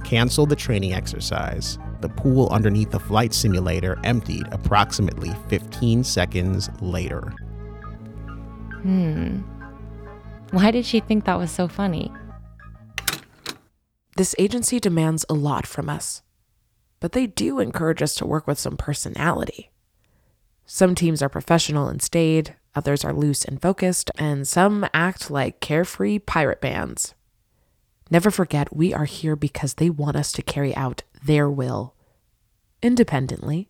canceled 0.04 0.50
the 0.50 0.56
training 0.56 0.94
exercise. 0.94 1.78
The 2.02 2.10
pool 2.10 2.48
underneath 2.50 2.92
the 2.92 3.00
flight 3.00 3.34
simulator 3.34 4.00
emptied 4.04 4.48
approximately 4.52 5.34
15 5.50 6.04
seconds 6.04 6.70
later. 6.82 7.34
Hmm. 8.82 9.42
Why 10.52 10.72
did 10.72 10.86
she 10.86 11.00
think 11.00 11.26
that 11.26 11.38
was 11.38 11.52
so 11.52 11.68
funny? 11.68 12.12
This 14.16 14.34
agency 14.40 14.80
demands 14.80 15.26
a 15.30 15.34
lot 15.34 15.68
from 15.68 15.90
us, 15.90 16.24
but 17.00 17.12
they 17.12 17.28
do 17.28 17.60
encourage 17.60 18.02
us 18.02 18.16
to 18.16 18.26
work 18.26 18.48
with 18.48 18.58
some 18.58 18.78
personality. 18.78 19.72
Some 20.66 20.96
teams 20.96 21.22
are 21.22 21.30
professional 21.30 21.88
and 21.88 22.02
staid, 22.02 22.56
others 22.78 23.04
are 23.04 23.14
loose 23.14 23.44
and 23.44 23.62
focused, 23.62 24.12
and 24.18 24.48
some 24.48 24.88
act 24.94 25.32
like 25.32 25.60
carefree 25.60 26.20
pirate 26.20 26.62
bands. 26.62 27.16
Never 28.10 28.32
forget, 28.32 28.76
we 28.76 28.94
are 28.94 29.06
here 29.06 29.36
because 29.36 29.74
they 29.74 29.90
want 29.90 30.16
us 30.16 30.32
to 30.34 30.42
carry 30.42 30.76
out 30.76 31.04
their 31.26 31.50
will 31.50 31.96
independently. 32.82 33.68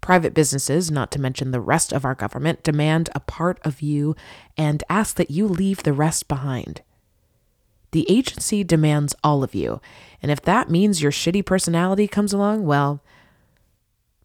Private 0.00 0.34
businesses, 0.34 0.90
not 0.90 1.10
to 1.12 1.20
mention 1.20 1.50
the 1.50 1.60
rest 1.60 1.92
of 1.92 2.04
our 2.04 2.14
government, 2.14 2.62
demand 2.62 3.08
a 3.14 3.20
part 3.20 3.58
of 3.64 3.80
you 3.80 4.14
and 4.56 4.84
ask 4.90 5.16
that 5.16 5.30
you 5.30 5.48
leave 5.48 5.82
the 5.82 5.94
rest 5.94 6.28
behind. 6.28 6.82
The 7.92 8.06
agency 8.10 8.62
demands 8.64 9.14
all 9.24 9.42
of 9.42 9.54
you, 9.54 9.80
and 10.20 10.30
if 10.30 10.42
that 10.42 10.70
means 10.70 11.00
your 11.00 11.12
shitty 11.12 11.46
personality 11.46 12.06
comes 12.06 12.32
along, 12.32 12.66
well, 12.66 13.02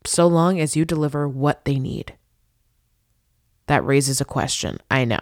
so 0.05 0.27
long 0.27 0.59
as 0.59 0.75
you 0.75 0.85
deliver 0.85 1.27
what 1.27 1.63
they 1.65 1.79
need. 1.79 2.15
That 3.69 3.85
raises 3.85 4.19
a 4.19 4.25
question, 4.25 4.79
I 4.89 5.05
know. 5.05 5.19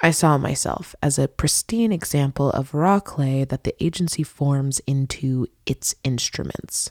I 0.00 0.10
saw 0.10 0.38
myself 0.38 0.94
as 1.02 1.18
a 1.18 1.28
pristine 1.28 1.92
example 1.92 2.48
of 2.48 2.72
raw 2.72 2.98
clay 2.98 3.44
that 3.44 3.64
the 3.64 3.74
agency 3.84 4.22
forms 4.22 4.80
into 4.86 5.48
its 5.66 5.94
instruments. 6.02 6.90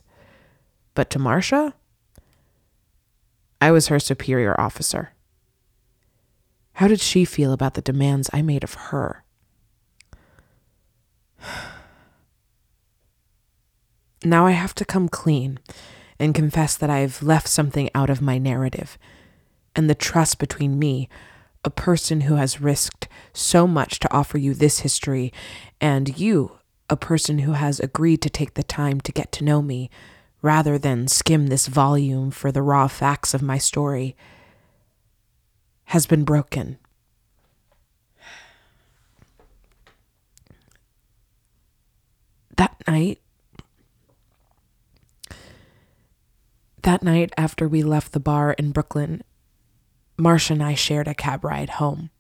But 0.94 1.10
to 1.10 1.18
Marcia, 1.18 1.74
I 3.60 3.72
was 3.72 3.88
her 3.88 4.00
superior 4.00 4.54
officer. 4.62 5.16
How 6.74 6.88
did 6.88 7.02
she 7.02 7.26
feel 7.26 7.52
about 7.52 7.74
the 7.74 7.82
demands 7.82 8.30
I 8.32 8.44
made 8.44 8.64
of 8.64 8.76
her? 8.76 9.24
Now 14.24 14.46
I 14.46 14.52
have 14.52 14.76
to 14.76 14.86
come 14.86 15.10
clean 15.10 15.58
and 16.20 16.36
confess 16.36 16.78
that 16.78 16.92
I've 16.92 17.24
left 17.24 17.48
something 17.48 17.90
out 17.96 18.12
of 18.12 18.22
my 18.22 18.38
narrative 18.38 19.00
and 19.75 19.90
the 19.90 19.96
trust 19.96 20.40
between 20.40 20.80
me, 20.80 21.10
a 21.63 21.70
person 21.70 22.22
who 22.22 22.36
has 22.36 22.62
risked 22.62 23.08
so 23.34 23.68
much 23.68 24.00
to 24.00 24.13
offer 24.13 24.38
you 24.38 24.54
this 24.54 24.80
history, 24.80 25.32
and 25.80 26.20
you, 26.20 26.58
a 26.90 26.98
person 26.98 27.40
who 27.40 27.54
has 27.54 27.80
agreed 27.80 28.22
to 28.22 28.30
take 28.30 28.56
the 28.56 28.63
time 28.63 29.00
to 29.01 29.12
get 29.12 29.32
to 29.32 29.44
know 29.44 29.62
me 29.62 29.90
rather 30.42 30.78
than 30.78 31.08
skim 31.08 31.48
this 31.48 31.68
volume 31.68 32.32
for 32.32 32.51
the 32.51 32.62
raw 32.62 32.88
facts 32.88 33.34
of 33.34 33.42
my 33.42 33.58
story, 33.58 34.16
has 35.86 36.06
been 36.06 36.24
broken. 36.24 36.78
That 42.58 42.75
night, 42.88 43.20
that 46.82 47.04
night 47.04 47.32
after 47.38 47.68
we 47.68 47.84
left 47.84 48.13
the 48.13 48.20
bar 48.20 48.54
in 48.54 48.72
Brooklyn, 48.72 49.24
Marcia 50.22 50.54
and 50.54 50.63
I 50.63 50.75
shared 50.75 51.08
a 51.08 51.16
cab 51.16 51.44
ride 51.44 51.72
home. 51.72 52.12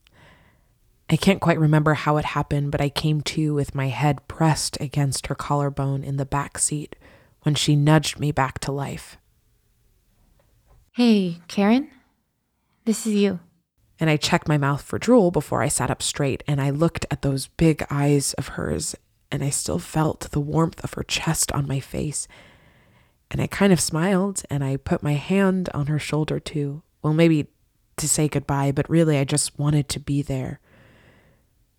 I 1.09 1.17
can't 1.17 1.41
quite 1.41 1.59
remember 1.59 1.93
how 1.93 2.17
it 2.17 2.25
happened, 2.25 2.71
but 2.71 2.81
I 2.81 2.89
came 2.89 3.21
to 3.21 3.53
with 3.53 3.75
my 3.75 3.87
head 3.87 4.27
pressed 4.27 4.79
against 4.79 5.27
her 5.27 5.35
collarbone 5.35 6.03
in 6.03 6.17
the 6.17 6.25
back 6.25 6.57
seat 6.57 6.95
when 7.43 7.53
she 7.53 7.75
nudged 7.75 8.19
me 8.19 8.31
back 8.31 8.59
to 8.59 8.71
life. 8.71 9.17
Hey, 10.93 11.39
Karen? 11.47 11.89
This 12.85 13.05
is 13.05 13.13
you. 13.13 13.39
And 13.99 14.09
I 14.09 14.17
checked 14.17 14.47
my 14.47 14.57
mouth 14.57 14.81
for 14.81 14.97
drool 14.97 15.29
before 15.29 15.61
I 15.61 15.67
sat 15.67 15.91
up 15.91 16.01
straight 16.01 16.43
and 16.47 16.59
I 16.59 16.69
looked 16.71 17.05
at 17.11 17.21
those 17.21 17.49
big 17.49 17.85
eyes 17.89 18.33
of 18.33 18.49
hers 18.49 18.95
and 19.31 19.43
I 19.43 19.49
still 19.49 19.79
felt 19.79 20.31
the 20.31 20.39
warmth 20.39 20.83
of 20.83 20.95
her 20.95 21.03
chest 21.03 21.51
on 21.51 21.67
my 21.67 21.79
face. 21.79 22.27
And 23.29 23.39
I 23.39 23.47
kind 23.47 23.71
of 23.71 23.79
smiled 23.79 24.43
and 24.49 24.63
I 24.63 24.77
put 24.77 25.03
my 25.03 25.13
hand 25.13 25.69
on 25.73 25.87
her 25.87 25.99
shoulder 25.99 26.39
too. 26.39 26.81
Well, 27.03 27.13
maybe 27.13 27.47
to 27.97 28.07
say 28.07 28.27
goodbye, 28.27 28.71
but 28.71 28.89
really 28.89 29.17
I 29.17 29.23
just 29.23 29.57
wanted 29.59 29.89
to 29.89 29.99
be 29.99 30.21
there. 30.21 30.59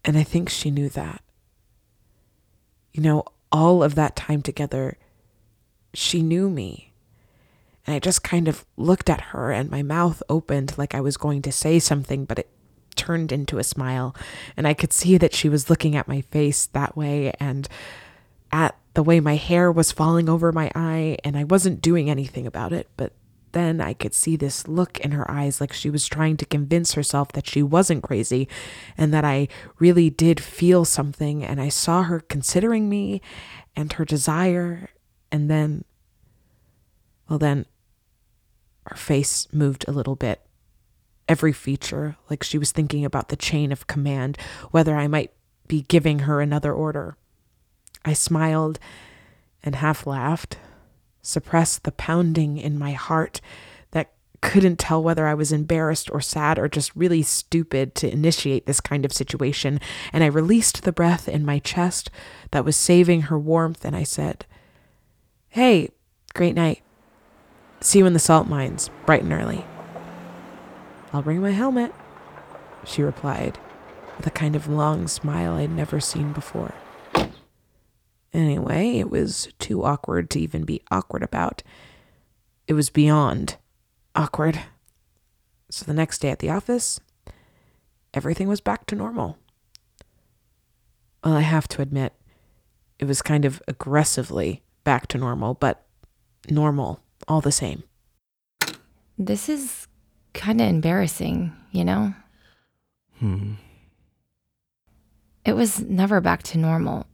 And 0.04 0.16
I 0.16 0.22
think 0.22 0.48
she 0.48 0.70
knew 0.70 0.88
that. 0.90 1.22
You 2.92 3.02
know, 3.02 3.24
all 3.50 3.82
of 3.82 3.94
that 3.94 4.16
time 4.16 4.42
together, 4.42 4.96
she 5.94 6.22
knew 6.22 6.50
me. 6.50 6.92
And 7.86 7.94
I 7.96 7.98
just 7.98 8.22
kind 8.22 8.48
of 8.48 8.64
looked 8.76 9.10
at 9.10 9.20
her 9.20 9.50
and 9.50 9.70
my 9.70 9.82
mouth 9.82 10.22
opened 10.28 10.78
like 10.78 10.94
I 10.94 11.00
was 11.00 11.16
going 11.16 11.42
to 11.42 11.52
say 11.52 11.78
something, 11.78 12.24
but 12.24 12.38
it 12.38 12.48
turned 12.94 13.32
into 13.32 13.58
a 13.58 13.64
smile. 13.64 14.14
And 14.56 14.66
I 14.66 14.74
could 14.74 14.92
see 14.92 15.18
that 15.18 15.34
she 15.34 15.48
was 15.48 15.68
looking 15.68 15.96
at 15.96 16.08
my 16.08 16.20
face 16.20 16.66
that 16.66 16.96
way 16.96 17.32
and 17.40 17.68
at 18.52 18.76
the 18.94 19.02
way 19.02 19.18
my 19.18 19.36
hair 19.36 19.72
was 19.72 19.90
falling 19.90 20.28
over 20.28 20.52
my 20.52 20.70
eye. 20.74 21.18
And 21.24 21.36
I 21.36 21.44
wasn't 21.44 21.82
doing 21.82 22.08
anything 22.08 22.46
about 22.46 22.72
it, 22.72 22.88
but 22.96 23.12
then 23.52 23.80
I 23.80 23.94
could 23.94 24.14
see 24.14 24.36
this 24.36 24.66
look 24.66 24.98
in 25.00 25.12
her 25.12 25.30
eyes 25.30 25.60
like 25.60 25.72
she 25.72 25.90
was 25.90 26.06
trying 26.06 26.36
to 26.38 26.46
convince 26.46 26.92
herself 26.94 27.32
that 27.32 27.46
she 27.46 27.62
wasn't 27.62 28.02
crazy 28.02 28.48
and 28.96 29.12
that 29.12 29.24
I 29.24 29.48
really 29.78 30.10
did 30.10 30.40
feel 30.40 30.84
something. 30.84 31.44
And 31.44 31.60
I 31.60 31.68
saw 31.68 32.02
her 32.02 32.20
considering 32.20 32.88
me 32.88 33.20
and 33.76 33.92
her 33.94 34.04
desire. 34.04 34.90
And 35.30 35.50
then, 35.50 35.84
well, 37.28 37.38
then 37.38 37.66
her 38.86 38.96
face 38.96 39.48
moved 39.52 39.86
a 39.86 39.92
little 39.92 40.16
bit. 40.16 40.40
Every 41.28 41.52
feature, 41.52 42.16
like 42.28 42.42
she 42.42 42.58
was 42.58 42.72
thinking 42.72 43.04
about 43.04 43.28
the 43.28 43.36
chain 43.36 43.72
of 43.72 43.86
command, 43.86 44.36
whether 44.70 44.96
I 44.96 45.06
might 45.06 45.32
be 45.68 45.82
giving 45.82 46.20
her 46.20 46.40
another 46.40 46.72
order. 46.72 47.16
I 48.04 48.12
smiled 48.12 48.78
and 49.62 49.76
half 49.76 50.06
laughed 50.06 50.58
suppressed 51.22 51.84
the 51.84 51.92
pounding 51.92 52.58
in 52.58 52.78
my 52.78 52.92
heart 52.92 53.40
that 53.92 54.12
couldn't 54.40 54.78
tell 54.78 55.02
whether 55.02 55.26
I 55.26 55.34
was 55.34 55.52
embarrassed 55.52 56.10
or 56.10 56.20
sad 56.20 56.58
or 56.58 56.68
just 56.68 56.94
really 56.94 57.22
stupid 57.22 57.94
to 57.96 58.12
initiate 58.12 58.66
this 58.66 58.80
kind 58.80 59.04
of 59.04 59.12
situation. 59.12 59.80
And 60.12 60.24
I 60.24 60.26
released 60.26 60.82
the 60.82 60.92
breath 60.92 61.28
in 61.28 61.44
my 61.44 61.60
chest 61.60 62.10
that 62.50 62.64
was 62.64 62.76
saving 62.76 63.22
her 63.22 63.38
warmth, 63.38 63.84
and 63.84 63.96
I 63.96 64.02
said, 64.02 64.44
Hey, 65.48 65.90
great 66.34 66.54
night. 66.54 66.82
See 67.80 67.98
you 67.98 68.06
in 68.06 68.12
the 68.12 68.18
salt 68.18 68.48
mines, 68.48 68.90
bright 69.06 69.22
and 69.22 69.32
early. 69.32 69.64
I'll 71.12 71.22
bring 71.22 71.40
my 71.40 71.50
helmet, 71.50 71.92
she 72.84 73.02
replied, 73.02 73.58
with 74.16 74.26
a 74.26 74.30
kind 74.30 74.56
of 74.56 74.68
long 74.68 75.08
smile 75.08 75.54
I'd 75.54 75.70
never 75.70 76.00
seen 76.00 76.32
before. 76.32 76.74
Anyway, 78.32 78.98
it 78.98 79.10
was 79.10 79.48
too 79.58 79.84
awkward 79.84 80.30
to 80.30 80.40
even 80.40 80.64
be 80.64 80.82
awkward 80.90 81.22
about. 81.22 81.62
It 82.66 82.72
was 82.72 82.88
beyond 82.88 83.56
awkward. 84.14 84.60
So 85.70 85.84
the 85.84 85.94
next 85.94 86.18
day 86.18 86.30
at 86.30 86.38
the 86.38 86.50
office, 86.50 87.00
everything 88.14 88.48
was 88.48 88.60
back 88.60 88.86
to 88.86 88.94
normal. 88.94 89.38
Well, 91.24 91.34
I 91.34 91.40
have 91.40 91.68
to 91.68 91.82
admit, 91.82 92.14
it 92.98 93.04
was 93.04 93.22
kind 93.22 93.44
of 93.44 93.62
aggressively 93.68 94.62
back 94.84 95.06
to 95.08 95.18
normal, 95.18 95.54
but 95.54 95.84
normal 96.48 97.00
all 97.28 97.40
the 97.40 97.52
same. 97.52 97.84
This 99.18 99.48
is 99.48 99.86
kind 100.34 100.60
of 100.60 100.68
embarrassing, 100.68 101.52
you 101.70 101.84
know? 101.84 102.14
Hmm. 103.18 103.54
It 105.44 105.54
was 105.54 105.80
never 105.80 106.20
back 106.20 106.42
to 106.44 106.58
normal. 106.58 107.06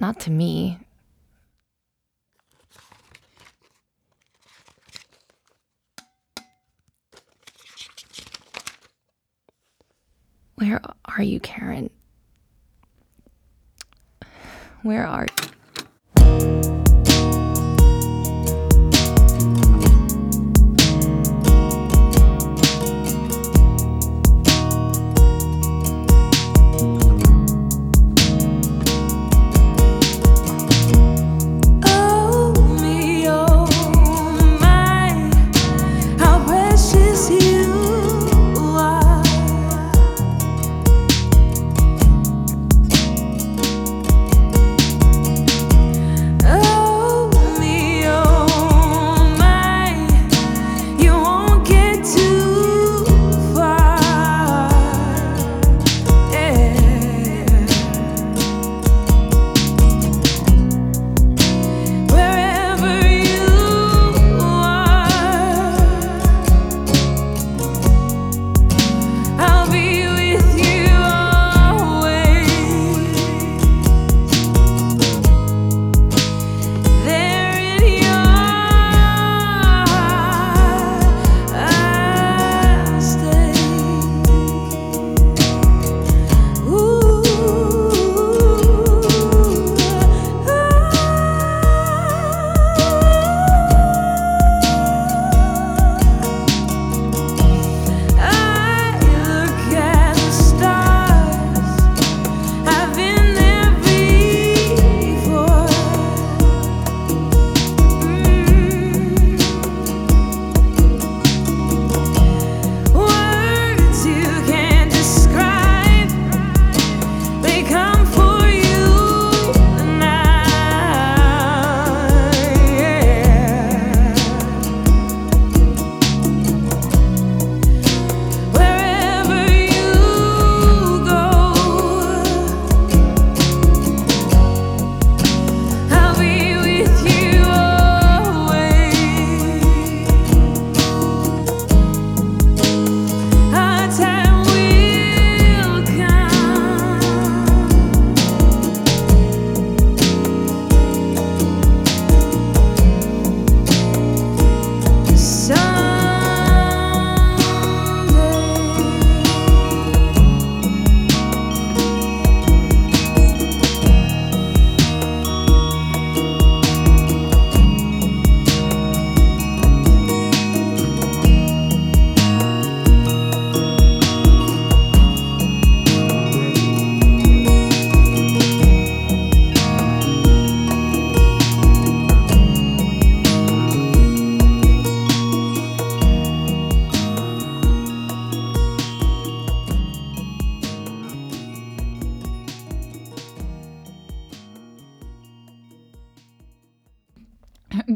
Not 0.00 0.20
to 0.20 0.30
me. 0.30 0.78
Where 10.56 10.80
are 11.04 11.22
you, 11.22 11.40
Karen? 11.40 11.90
Where 14.82 15.06
are 15.06 15.26
Oh 16.18 16.73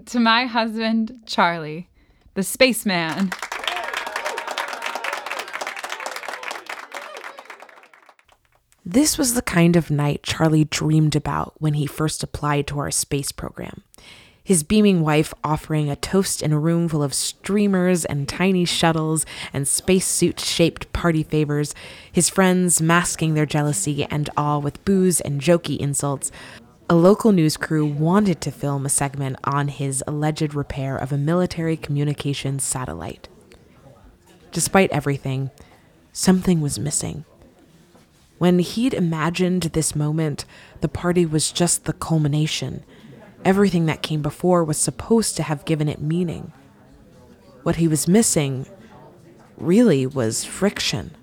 to 0.09 0.19
my 0.19 0.47
husband, 0.47 1.21
Charlie, 1.27 1.89
the 2.33 2.43
spaceman. 2.43 3.31
This 8.87 9.19
was 9.19 9.35
the 9.35 9.43
kind 9.43 9.77
of 9.77 9.91
night 9.91 10.23
Charlie 10.23 10.65
dreamed 10.65 11.15
about 11.15 11.53
when 11.59 11.75
he 11.75 11.87
first 11.87 12.23
applied 12.23 12.67
to 12.69 12.79
our 12.79 12.91
space 12.91 13.33
program. 13.33 13.83
His 14.43 14.63
beaming 14.63 15.03
wife 15.03 15.35
offering 15.45 15.91
a 15.91 15.97
toast 15.97 16.43
in 16.43 16.53
a 16.53 16.59
room 16.59 16.89
full 16.89 17.03
of 17.03 17.13
streamers 17.13 18.07
and 18.07 18.27
tiny 18.27 18.65
shuttles 18.65 19.27
and 19.53 19.69
spacesuit 19.69 20.41
shaped 20.41 20.91
party 20.95 21.23
favors, 21.23 21.75
his 22.11 22.31
friends 22.31 22.81
masking 22.81 23.35
their 23.35 23.45
jealousy 23.45 24.05
and 24.05 24.31
awe 24.39 24.57
with 24.57 24.83
booze 24.87 25.21
and 25.21 25.43
jokey 25.43 25.77
insults. 25.77 26.33
A 26.91 26.95
local 26.95 27.33
news 27.33 27.59
crew 27.59 27.85
wanted 27.85 28.41
to 28.41 28.51
film 28.51 28.87
a 28.87 28.89
segment 28.89 29.37
on 29.45 29.69
his 29.69 30.03
alleged 30.07 30.55
repair 30.55 30.97
of 30.97 31.13
a 31.13 31.19
military 31.19 31.77
communications 31.77 32.65
satellite. 32.65 33.29
Despite 34.53 34.91
everything, 34.91 35.51
something 36.15 36.63
was 36.63 36.79
missing. 36.79 37.27
When 38.39 38.61
he'd 38.61 38.95
imagined 38.95 39.65
this 39.65 39.95
moment, 39.95 40.47
the 40.81 40.89
party 40.89 41.27
was 41.27 41.53
just 41.53 41.85
the 41.85 41.93
culmination. 41.93 42.85
Everything 43.45 43.85
that 43.85 44.01
came 44.01 44.23
before 44.23 44.65
was 44.65 44.79
supposed 44.79 45.37
to 45.37 45.43
have 45.43 45.67
given 45.67 45.91
it 45.91 46.01
meaning. 46.01 46.53
What 47.65 47.77
he 47.77 47.87
was 47.87 48.09
missing 48.09 48.67
really 49.59 50.07
was 50.07 50.47
friction. 50.47 51.15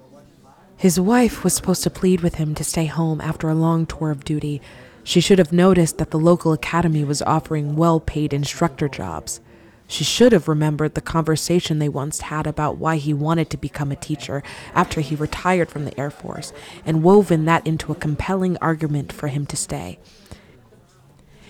His 0.78 1.00
wife 1.00 1.44
was 1.44 1.56
supposed 1.56 1.82
to 1.84 1.90
plead 1.90 2.22
with 2.22 2.36
him 2.36 2.54
to 2.54 2.64
stay 2.64 2.86
home 2.86 3.20
after 3.20 3.50
a 3.50 3.56
long 3.56 3.88
tour 3.88 4.12
of 4.12 4.24
duty. 4.24 4.62
She 5.06 5.22
should 5.22 5.38
have 5.38 5.54
noticed 5.54 6.00
that 6.00 6.10
the 6.10 6.18
local 6.18 6.52
academy 6.52 7.04
was 7.04 7.22
offering 7.22 7.76
well 7.76 8.00
paid 8.00 8.34
instructor 8.34 8.90
jobs. 8.90 9.40
She 9.88 10.04
should 10.04 10.32
have 10.32 10.48
remembered 10.48 10.96
the 10.96 11.00
conversation 11.00 11.78
they 11.78 11.88
once 11.88 12.22
had 12.22 12.48
about 12.48 12.78
why 12.78 12.98
he 12.98 13.14
wanted 13.14 13.52
to 13.52 13.58
become 13.58 13.92
a 13.92 13.96
teacher 13.96 14.42
after 14.74 15.02
he 15.02 15.16
retired 15.16 15.70
from 15.70 15.86
the 15.86 15.98
Air 15.98 16.10
Force 16.10 16.52
and 16.88 17.04
woven 17.04 17.46
that 17.46 17.66
into 17.68 17.92
a 17.92 17.96
compelling 17.96 18.58
argument 18.62 19.14
for 19.14 19.28
him 19.28 19.46
to 19.46 19.56
stay. 19.56 20.00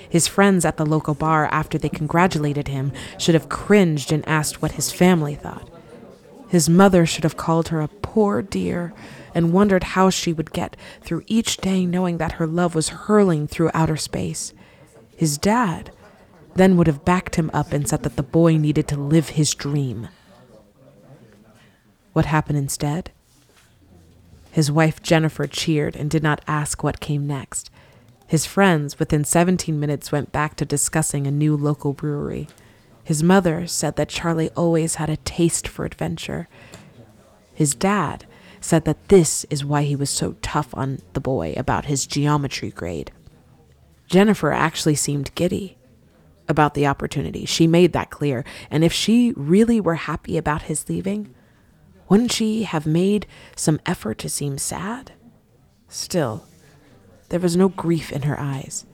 His 0.09 0.27
friends 0.27 0.65
at 0.65 0.75
the 0.75 0.85
local 0.85 1.13
bar, 1.13 1.47
after 1.49 1.77
they 1.77 1.89
congratulated 1.89 2.67
him, 2.67 2.91
should 3.17 3.35
have 3.35 3.47
cringed 3.47 4.11
and 4.11 4.27
asked 4.27 4.61
what 4.61 4.73
his 4.73 4.91
family 4.91 5.35
thought. 5.35 5.69
His 6.47 6.69
mother 6.69 7.05
should 7.05 7.23
have 7.23 7.37
called 7.37 7.69
her 7.69 7.81
a 7.81 7.87
poor 7.87 8.41
dear 8.41 8.93
and 9.33 9.51
wondered 9.51 9.83
how 9.83 10.09
she 10.09 10.31
would 10.31 10.53
get 10.53 10.77
through 11.01 11.23
each 11.27 11.57
day 11.57 11.85
knowing 11.85 12.17
that 12.17 12.33
her 12.33 12.47
love 12.47 12.75
was 12.75 12.89
hurling 12.89 13.47
through 13.47 13.71
outer 13.73 13.97
space. 13.97 14.53
His 15.15 15.37
dad 15.37 15.91
then 16.55 16.77
would 16.77 16.87
have 16.87 17.05
backed 17.05 17.35
him 17.35 17.51
up 17.53 17.73
and 17.73 17.87
said 17.87 18.03
that 18.03 18.15
the 18.15 18.23
boy 18.23 18.57
needed 18.57 18.87
to 18.87 18.99
live 18.99 19.29
his 19.29 19.53
dream. 19.53 20.07
What 22.13 22.25
happened 22.25 22.57
instead? 22.57 23.11
His 24.51 24.71
wife 24.71 25.03
Jennifer 25.03 25.47
cheered 25.47 25.97
and 25.97 26.09
did 26.09 26.23
not 26.23 26.41
ask 26.47 26.81
what 26.81 27.01
came 27.01 27.27
next. 27.27 27.69
His 28.25 28.45
friends, 28.45 28.97
within 28.97 29.25
17 29.25 29.77
minutes, 29.77 30.13
went 30.13 30.31
back 30.31 30.55
to 30.55 30.65
discussing 30.65 31.27
a 31.27 31.31
new 31.31 31.57
local 31.57 31.91
brewery. 31.91 32.47
His 33.05 33.21
mother 33.21 33.67
said 33.67 33.95
that 33.95 34.09
Charlie 34.09 34.49
always 34.57 34.95
had 34.95 35.11
a 35.11 35.17
taste 35.17 35.67
for 35.67 35.85
adventure. 35.85 36.49
His 37.53 37.75
dad 37.75 38.25
said 38.59 38.83
that 38.85 39.09
this 39.09 39.45
is 39.51 39.63
why 39.63 39.83
he 39.83 39.95
was 39.95 40.09
so 40.09 40.35
tough 40.41 40.73
on 40.73 40.99
the 41.13 41.21
boy 41.21 41.53
about 41.55 41.85
his 41.85 42.07
geometry 42.07 42.71
grade. 42.71 43.11
Jennifer 44.07 44.51
actually 44.51 44.95
seemed 44.95 45.33
giddy 45.35 45.77
about 46.47 46.73
the 46.73 46.87
opportunity. 46.87 47.45
She 47.45 47.67
made 47.67 47.93
that 47.93 48.09
clear. 48.09 48.43
And 48.71 48.83
if 48.83 48.91
she 48.91 49.33
really 49.35 49.79
were 49.79 49.95
happy 49.95 50.35
about 50.35 50.63
his 50.63 50.89
leaving, 50.89 51.33
wouldn't 52.09 52.31
she 52.31 52.63
have 52.63 52.87
made 52.87 53.27
some 53.55 53.79
effort 53.85 54.17
to 54.19 54.29
seem 54.29 54.57
sad? 54.57 55.11
Still, 55.87 56.45
there 57.29 57.39
was 57.39 57.55
no 57.55 57.69
grief 57.69 58.11
in 58.11 58.23
her 58.23 58.39
eyes. 58.39 58.87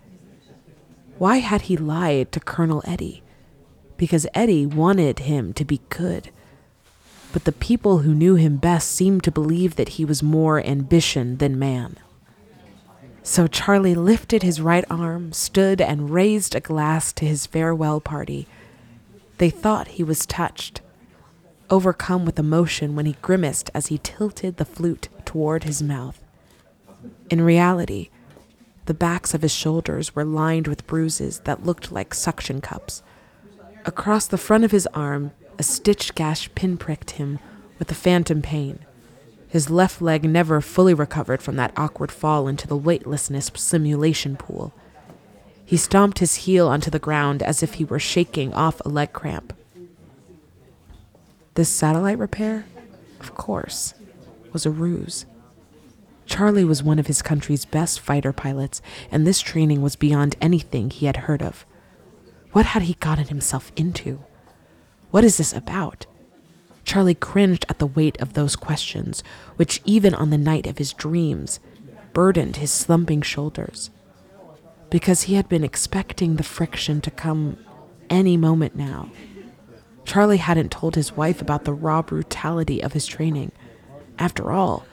Why 1.17 1.37
had 1.37 1.63
he 1.63 1.77
lied 1.77 2.33
to 2.33 2.41
Colonel 2.41 2.83
Eddie? 2.85 3.23
Because 4.01 4.25
Eddie 4.33 4.65
wanted 4.65 5.19
him 5.19 5.53
to 5.53 5.63
be 5.63 5.79
good. 5.89 6.31
But 7.33 7.43
the 7.43 7.51
people 7.51 7.99
who 7.99 8.15
knew 8.15 8.33
him 8.33 8.57
best 8.57 8.89
seemed 8.91 9.23
to 9.25 9.31
believe 9.31 9.75
that 9.75 9.89
he 9.89 10.05
was 10.05 10.23
more 10.23 10.59
ambition 10.65 11.37
than 11.37 11.59
man. 11.59 11.97
So 13.21 13.45
Charlie 13.45 13.93
lifted 13.93 14.41
his 14.41 14.59
right 14.59 14.83
arm, 14.89 15.33
stood, 15.33 15.79
and 15.79 16.09
raised 16.09 16.55
a 16.55 16.59
glass 16.59 17.13
to 17.13 17.25
his 17.25 17.45
farewell 17.45 18.01
party. 18.01 18.47
They 19.37 19.51
thought 19.51 19.89
he 19.89 20.03
was 20.03 20.25
touched, 20.25 20.81
overcome 21.69 22.25
with 22.25 22.39
emotion 22.39 22.95
when 22.95 23.05
he 23.05 23.17
grimaced 23.21 23.69
as 23.75 23.87
he 23.87 23.99
tilted 23.99 24.57
the 24.57 24.65
flute 24.65 25.09
toward 25.25 25.65
his 25.65 25.83
mouth. 25.83 26.19
In 27.29 27.41
reality, 27.41 28.09
the 28.87 28.95
backs 28.95 29.35
of 29.35 29.43
his 29.43 29.53
shoulders 29.53 30.15
were 30.15 30.25
lined 30.25 30.67
with 30.67 30.87
bruises 30.87 31.41
that 31.41 31.67
looked 31.67 31.91
like 31.91 32.15
suction 32.15 32.61
cups. 32.61 33.03
Across 33.85 34.27
the 34.27 34.37
front 34.37 34.63
of 34.63 34.71
his 34.71 34.87
arm, 34.93 35.31
a 35.57 35.63
stitch 35.63 36.13
gash 36.13 36.53
pinpricked 36.53 37.11
him 37.11 37.39
with 37.79 37.91
a 37.91 37.95
phantom 37.95 38.41
pain. 38.41 38.79
His 39.47 39.69
left 39.69 40.01
leg 40.01 40.23
never 40.23 40.61
fully 40.61 40.93
recovered 40.93 41.41
from 41.41 41.55
that 41.55 41.73
awkward 41.75 42.11
fall 42.11 42.47
into 42.47 42.67
the 42.67 42.77
weightlessness 42.77 43.51
simulation 43.55 44.37
pool. 44.37 44.71
He 45.65 45.77
stomped 45.77 46.19
his 46.19 46.35
heel 46.35 46.67
onto 46.67 46.91
the 46.91 46.99
ground 46.99 47.41
as 47.41 47.63
if 47.63 47.75
he 47.75 47.85
were 47.85 47.99
shaking 47.99 48.53
off 48.53 48.81
a 48.81 48.89
leg 48.89 49.13
cramp. 49.13 49.53
This 51.55 51.69
satellite 51.69 52.19
repair, 52.19 52.65
of 53.19 53.35
course, 53.35 53.93
was 54.53 54.65
a 54.65 54.71
ruse. 54.71 55.25
Charlie 56.25 56.63
was 56.63 56.83
one 56.83 56.99
of 56.99 57.07
his 57.07 57.21
country's 57.21 57.65
best 57.65 57.99
fighter 57.99 58.31
pilots, 58.31 58.81
and 59.11 59.25
this 59.25 59.41
training 59.41 59.81
was 59.81 59.95
beyond 59.95 60.35
anything 60.39 60.89
he 60.89 61.07
had 61.07 61.17
heard 61.17 61.41
of. 61.41 61.65
What 62.51 62.65
had 62.65 62.83
he 62.83 62.95
gotten 62.95 63.27
himself 63.27 63.71
into? 63.75 64.23
What 65.11 65.23
is 65.23 65.37
this 65.37 65.53
about? 65.53 66.05
Charlie 66.83 67.15
cringed 67.15 67.65
at 67.69 67.79
the 67.79 67.87
weight 67.87 68.19
of 68.19 68.33
those 68.33 68.55
questions, 68.55 69.23
which, 69.55 69.81
even 69.85 70.13
on 70.13 70.29
the 70.29 70.37
night 70.37 70.67
of 70.67 70.77
his 70.77 70.93
dreams, 70.93 71.59
burdened 72.13 72.57
his 72.57 72.71
slumping 72.71 73.21
shoulders. 73.21 73.89
Because 74.89 75.23
he 75.23 75.35
had 75.35 75.47
been 75.47 75.63
expecting 75.63 76.35
the 76.35 76.43
friction 76.43 76.99
to 77.01 77.11
come 77.11 77.57
any 78.09 78.35
moment 78.35 78.75
now. 78.75 79.09
Charlie 80.03 80.37
hadn't 80.37 80.71
told 80.71 80.95
his 80.95 81.15
wife 81.15 81.41
about 81.41 81.63
the 81.63 81.73
raw 81.73 82.01
brutality 82.01 82.81
of 82.81 82.93
his 82.93 83.05
training. 83.05 83.51
After 84.19 84.51
all, 84.51 84.85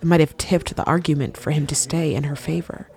it 0.00 0.06
might 0.06 0.20
have 0.20 0.36
tipped 0.36 0.74
the 0.74 0.84
argument 0.84 1.36
for 1.36 1.52
him 1.52 1.66
to 1.68 1.74
stay 1.74 2.14
in 2.14 2.24
her 2.24 2.36
favor. 2.36 2.88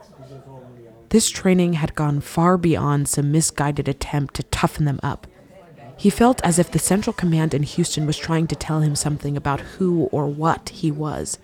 This 1.09 1.29
training 1.29 1.73
had 1.73 1.95
gone 1.95 2.19
far 2.19 2.57
beyond 2.57 3.07
some 3.07 3.31
misguided 3.31 3.87
attempt 3.87 4.33
to 4.35 4.43
toughen 4.43 4.85
them 4.85 4.99
up. 5.01 5.25
He 5.97 6.09
felt 6.09 6.41
as 6.43 6.59
if 6.59 6.69
the 6.69 6.79
Central 6.79 7.13
Command 7.13 7.53
in 7.53 7.63
Houston 7.63 8.05
was 8.05 8.17
trying 8.17 8.47
to 8.47 8.55
tell 8.55 8.81
him 8.81 8.95
something 8.95 9.37
about 9.37 9.61
who 9.61 10.03
or 10.11 10.27
what 10.27 10.69
he 10.69 10.91
was 10.91 11.39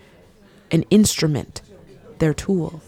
an 0.70 0.82
instrument, 0.90 1.60
their 2.18 2.34
tool. 2.34 2.80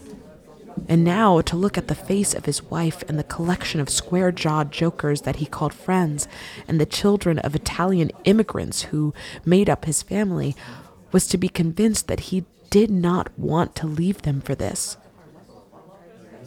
And 0.87 1.03
now 1.03 1.41
to 1.41 1.55
look 1.55 1.77
at 1.77 1.87
the 1.87 1.95
face 1.95 2.33
of 2.33 2.45
his 2.45 2.63
wife 2.63 3.03
and 3.07 3.17
the 3.17 3.23
collection 3.23 3.79
of 3.79 3.89
square 3.89 4.31
jawed 4.31 4.71
jokers 4.71 5.21
that 5.21 5.37
he 5.37 5.45
called 5.45 5.73
friends, 5.73 6.27
and 6.67 6.79
the 6.79 6.85
children 6.85 7.39
of 7.39 7.55
Italian 7.55 8.11
immigrants 8.25 8.83
who 8.83 9.13
made 9.45 9.69
up 9.69 9.85
his 9.85 10.03
family, 10.03 10.55
was 11.11 11.27
to 11.27 11.37
be 11.37 11.49
convinced 11.49 12.07
that 12.07 12.31
he 12.31 12.45
did 12.69 12.91
not 12.91 13.37
want 13.37 13.75
to 13.75 13.87
leave 13.87 14.21
them 14.23 14.41
for 14.41 14.53
this. 14.53 14.97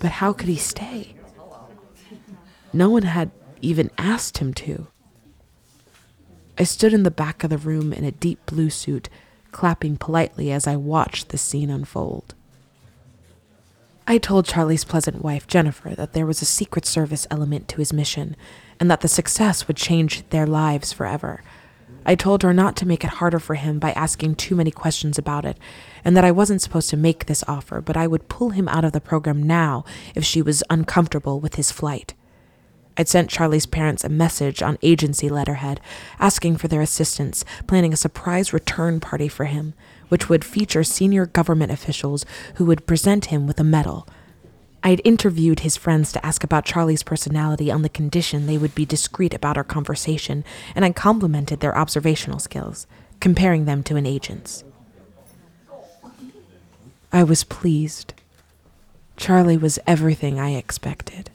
But 0.00 0.12
how 0.12 0.32
could 0.32 0.48
he 0.48 0.56
stay? 0.56 1.14
No 2.72 2.90
one 2.90 3.02
had 3.02 3.30
even 3.60 3.90
asked 3.98 4.38
him 4.38 4.52
to. 4.54 4.88
I 6.58 6.64
stood 6.64 6.92
in 6.92 7.04
the 7.04 7.10
back 7.10 7.44
of 7.44 7.50
the 7.50 7.58
room 7.58 7.92
in 7.92 8.04
a 8.04 8.10
deep 8.10 8.44
blue 8.46 8.70
suit, 8.70 9.08
clapping 9.52 9.96
politely 9.96 10.50
as 10.50 10.66
I 10.66 10.76
watched 10.76 11.28
the 11.28 11.38
scene 11.38 11.70
unfold. 11.70 12.34
I 14.06 14.18
told 14.18 14.46
Charlie's 14.46 14.84
pleasant 14.84 15.22
wife, 15.22 15.46
Jennifer, 15.46 15.90
that 15.90 16.14
there 16.14 16.26
was 16.26 16.42
a 16.42 16.46
Secret 16.46 16.84
Service 16.84 17.26
element 17.30 17.68
to 17.68 17.76
his 17.76 17.92
mission 17.92 18.34
and 18.80 18.90
that 18.90 19.02
the 19.02 19.08
success 19.08 19.68
would 19.68 19.76
change 19.76 20.28
their 20.30 20.46
lives 20.46 20.92
forever. 20.92 21.42
I 22.04 22.14
told 22.14 22.42
her 22.42 22.52
not 22.52 22.76
to 22.76 22.86
make 22.86 23.04
it 23.04 23.10
harder 23.10 23.38
for 23.38 23.54
him 23.54 23.78
by 23.78 23.92
asking 23.92 24.36
too 24.36 24.56
many 24.56 24.70
questions 24.70 25.18
about 25.18 25.44
it, 25.44 25.58
and 26.04 26.16
that 26.16 26.24
I 26.24 26.30
wasn't 26.30 26.62
supposed 26.62 26.90
to 26.90 26.96
make 26.96 27.26
this 27.26 27.44
offer, 27.46 27.80
but 27.80 27.96
I 27.96 28.06
would 28.06 28.28
pull 28.28 28.50
him 28.50 28.68
out 28.68 28.84
of 28.84 28.92
the 28.92 29.00
program 29.00 29.42
now 29.42 29.84
if 30.14 30.24
she 30.24 30.42
was 30.42 30.62
uncomfortable 30.70 31.40
with 31.40 31.56
his 31.56 31.70
flight. 31.70 32.14
I'd 32.96 33.08
sent 33.08 33.30
Charlie's 33.30 33.66
parents 33.66 34.04
a 34.04 34.08
message 34.08 34.62
on 34.62 34.78
agency 34.82 35.28
letterhead 35.28 35.80
asking 36.18 36.56
for 36.56 36.68
their 36.68 36.82
assistance, 36.82 37.44
planning 37.66 37.92
a 37.92 37.96
surprise 37.96 38.52
return 38.52 39.00
party 39.00 39.28
for 39.28 39.44
him, 39.44 39.74
which 40.08 40.28
would 40.28 40.44
feature 40.44 40.84
senior 40.84 41.26
government 41.26 41.72
officials 41.72 42.26
who 42.56 42.64
would 42.64 42.86
present 42.86 43.26
him 43.26 43.46
with 43.46 43.60
a 43.60 43.64
medal. 43.64 44.06
I'd 44.82 45.02
interviewed 45.04 45.60
his 45.60 45.76
friends 45.76 46.10
to 46.12 46.24
ask 46.24 46.42
about 46.42 46.64
Charlie's 46.64 47.02
personality 47.02 47.70
on 47.70 47.82
the 47.82 47.88
condition 47.88 48.46
they 48.46 48.56
would 48.56 48.74
be 48.74 48.86
discreet 48.86 49.34
about 49.34 49.56
our 49.56 49.64
conversation, 49.64 50.44
and 50.74 50.84
I 50.84 50.92
complimented 50.92 51.60
their 51.60 51.76
observational 51.76 52.38
skills, 52.38 52.86
comparing 53.20 53.66
them 53.66 53.82
to 53.84 53.96
an 53.96 54.06
agent's. 54.06 54.64
I 57.12 57.24
was 57.24 57.44
pleased. 57.44 58.14
Charlie 59.16 59.58
was 59.58 59.78
everything 59.86 60.40
I 60.40 60.54
expected. 60.54 61.28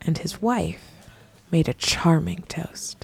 And 0.00 0.18
his 0.18 0.40
wife 0.40 0.80
made 1.50 1.68
a 1.68 1.74
charming 1.74 2.44
toast. 2.48 2.96